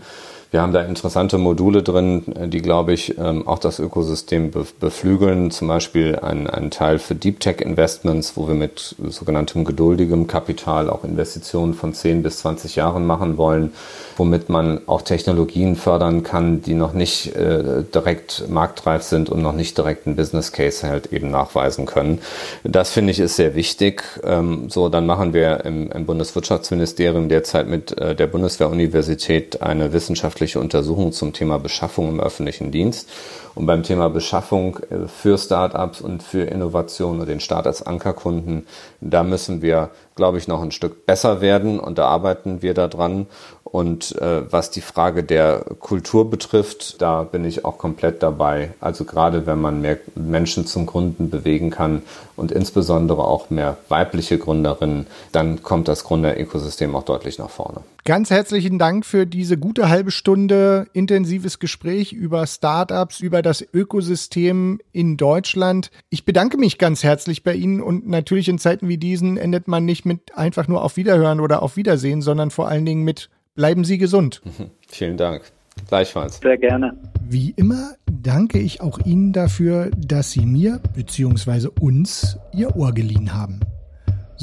Wir 0.52 0.60
haben 0.60 0.74
da 0.74 0.82
interessante 0.82 1.38
Module 1.38 1.82
drin, 1.82 2.24
äh, 2.36 2.46
die, 2.46 2.60
glaube 2.60 2.92
ich, 2.92 3.16
ähm, 3.16 3.48
auch 3.48 3.58
das 3.58 3.78
Ökosystem 3.78 4.50
beflügeln. 4.78 5.50
Zum 5.50 5.66
Beispiel 5.66 6.16
ein, 6.16 6.70
Teil 6.70 6.98
für 6.98 7.14
Deep 7.14 7.40
Tech 7.40 7.62
Investments, 7.62 8.36
wo 8.36 8.46
wir 8.48 8.54
mit 8.54 8.94
sogenanntem 9.08 9.64
geduldigem 9.64 10.26
Kapital 10.26 10.90
auch 10.90 11.04
Investitionen 11.04 11.72
von 11.72 11.94
10 11.94 12.22
bis 12.22 12.38
20 12.38 12.76
Jahren 12.76 13.06
machen 13.06 13.38
wollen, 13.38 13.72
womit 14.18 14.50
man 14.50 14.80
auch 14.86 15.00
Technologien 15.00 15.74
fördern 15.74 16.22
kann, 16.22 16.60
die 16.60 16.74
noch 16.74 16.92
nicht 16.92 17.34
äh, 17.34 17.82
direkt 17.82 18.44
marktreif 18.50 19.02
sind 19.02 19.30
und 19.30 19.40
noch 19.40 19.54
nicht 19.54 19.78
direkt 19.78 20.06
einen 20.06 20.16
Business 20.16 20.52
Case 20.52 20.86
halt 20.86 21.14
eben 21.14 21.30
nachweisen 21.30 21.86
können. 21.86 22.18
Das 22.62 22.90
finde 22.90 23.12
ich 23.12 23.20
ist 23.20 23.36
sehr 23.36 23.54
wichtig. 23.54 24.04
Ähm, 24.22 24.68
so, 24.68 24.90
dann 24.90 25.06
machen 25.06 25.32
wir 25.32 25.64
im, 25.64 25.90
im 25.90 26.04
Bundeswirtschaftsministerium 26.04 27.30
derzeit 27.30 27.68
mit 27.68 27.96
äh, 27.96 28.14
der 28.14 28.26
Bundeswehruniversität 28.26 29.62
eine 29.62 29.94
wissenschaftliche 29.94 30.41
wissenschaftliche 30.42 30.60
Untersuchung 30.60 31.12
zum 31.12 31.32
Thema 31.32 31.58
Beschaffung 31.58 32.08
im 32.08 32.20
öffentlichen 32.20 32.72
Dienst. 32.72 33.08
Und 33.54 33.66
beim 33.66 33.82
Thema 33.82 34.08
Beschaffung 34.08 34.78
äh, 34.90 35.08
für 35.08 35.38
Startups 35.38 36.00
und 36.00 36.22
für 36.22 36.42
Innovation 36.42 37.20
und 37.20 37.28
den 37.28 37.40
Staat 37.40 37.66
als 37.66 37.82
Ankerkunden, 37.82 38.66
da 39.00 39.22
müssen 39.22 39.62
wir, 39.62 39.90
glaube 40.16 40.38
ich, 40.38 40.48
noch 40.48 40.62
ein 40.62 40.70
Stück 40.70 41.06
besser 41.06 41.40
werden 41.40 41.78
und 41.78 41.98
da 41.98 42.06
arbeiten 42.06 42.62
wir 42.62 42.74
daran. 42.74 43.26
Und 43.72 44.20
äh, 44.20 44.52
was 44.52 44.70
die 44.70 44.82
Frage 44.82 45.24
der 45.24 45.64
Kultur 45.80 46.28
betrifft, 46.28 47.00
da 47.00 47.22
bin 47.22 47.46
ich 47.46 47.64
auch 47.64 47.78
komplett 47.78 48.22
dabei. 48.22 48.74
Also 48.80 49.06
gerade 49.06 49.46
wenn 49.46 49.62
man 49.62 49.80
mehr 49.80 49.98
Menschen 50.14 50.66
zum 50.66 50.84
Gründen 50.84 51.30
bewegen 51.30 51.70
kann 51.70 52.02
und 52.36 52.52
insbesondere 52.52 53.24
auch 53.24 53.48
mehr 53.48 53.78
weibliche 53.88 54.36
Gründerinnen, 54.36 55.06
dann 55.32 55.62
kommt 55.62 55.88
das 55.88 56.04
Gründerökosystem 56.04 56.94
auch 56.94 57.04
deutlich 57.04 57.38
nach 57.38 57.48
vorne. 57.48 57.80
Ganz 58.04 58.30
herzlichen 58.30 58.78
Dank 58.78 59.06
für 59.06 59.26
diese 59.26 59.56
gute 59.56 59.88
halbe 59.88 60.10
Stunde 60.10 60.88
intensives 60.92 61.58
Gespräch 61.58 62.12
über 62.12 62.46
Startups, 62.46 63.20
über 63.42 63.48
das 63.48 63.66
Ökosystem 63.74 64.78
in 64.92 65.16
Deutschland. 65.16 65.90
Ich 66.10 66.24
bedanke 66.24 66.56
mich 66.58 66.78
ganz 66.78 67.02
herzlich 67.02 67.42
bei 67.42 67.54
Ihnen 67.54 67.80
und 67.80 68.06
natürlich 68.06 68.48
in 68.48 68.58
Zeiten 68.58 68.86
wie 68.86 68.98
diesen 68.98 69.36
endet 69.36 69.66
man 69.66 69.84
nicht 69.84 70.04
mit 70.04 70.36
einfach 70.36 70.68
nur 70.68 70.84
auf 70.84 70.96
Wiederhören 70.96 71.40
oder 71.40 71.60
auf 71.60 71.76
Wiedersehen, 71.76 72.22
sondern 72.22 72.52
vor 72.52 72.68
allen 72.68 72.86
Dingen 72.86 73.02
mit 73.02 73.30
Bleiben 73.56 73.84
Sie 73.84 73.98
gesund. 73.98 74.42
Vielen 74.88 75.16
Dank. 75.16 75.42
Gleichfalls. 75.88 76.38
Sehr 76.38 76.56
gerne. 76.56 76.96
Wie 77.28 77.50
immer 77.56 77.94
danke 78.08 78.60
ich 78.60 78.80
auch 78.80 79.00
Ihnen 79.04 79.32
dafür, 79.32 79.90
dass 79.96 80.30
Sie 80.30 80.46
mir 80.46 80.80
bzw. 80.94 81.68
uns 81.80 82.38
Ihr 82.54 82.76
Ohr 82.76 82.92
geliehen 82.92 83.34
haben. 83.34 83.58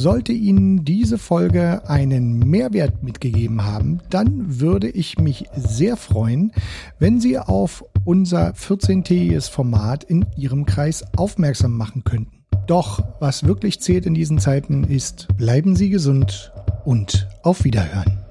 Sollte 0.02 0.32
Ihnen 0.32 0.86
diese 0.86 1.18
Folge 1.18 1.90
einen 1.90 2.40
Mehrwert 2.40 3.04
mitgegeben 3.04 3.66
haben, 3.66 4.00
dann 4.10 4.62
würde 4.62 4.88
ich 4.88 5.20
mich 5.20 5.44
sehr 5.58 5.98
freuen, 5.98 6.54
wenn 7.00 7.20
Sie 7.20 7.38
auf 7.38 7.84
unser 8.06 8.52
14-tägiges 8.52 9.50
Format 9.50 10.06
in 10.06 10.26
Ihrem 10.38 10.66
Kreis 10.66 11.04
aufmerksam 11.18 11.76
machen 11.76 12.06
könnten. 12.06 12.46
Doch 12.66 13.04
was 13.20 13.44
wirklich 13.44 13.82
zählt 13.82 14.06
in 14.06 14.14
diesen 14.14 14.40
Zeiten 14.40 14.86
ist, 14.86 15.28
bleiben 15.36 15.76
Sie 15.76 15.90
gesund 15.90 16.54
und 16.86 17.28
auf 17.44 17.66
Wiederhören. 17.66 18.29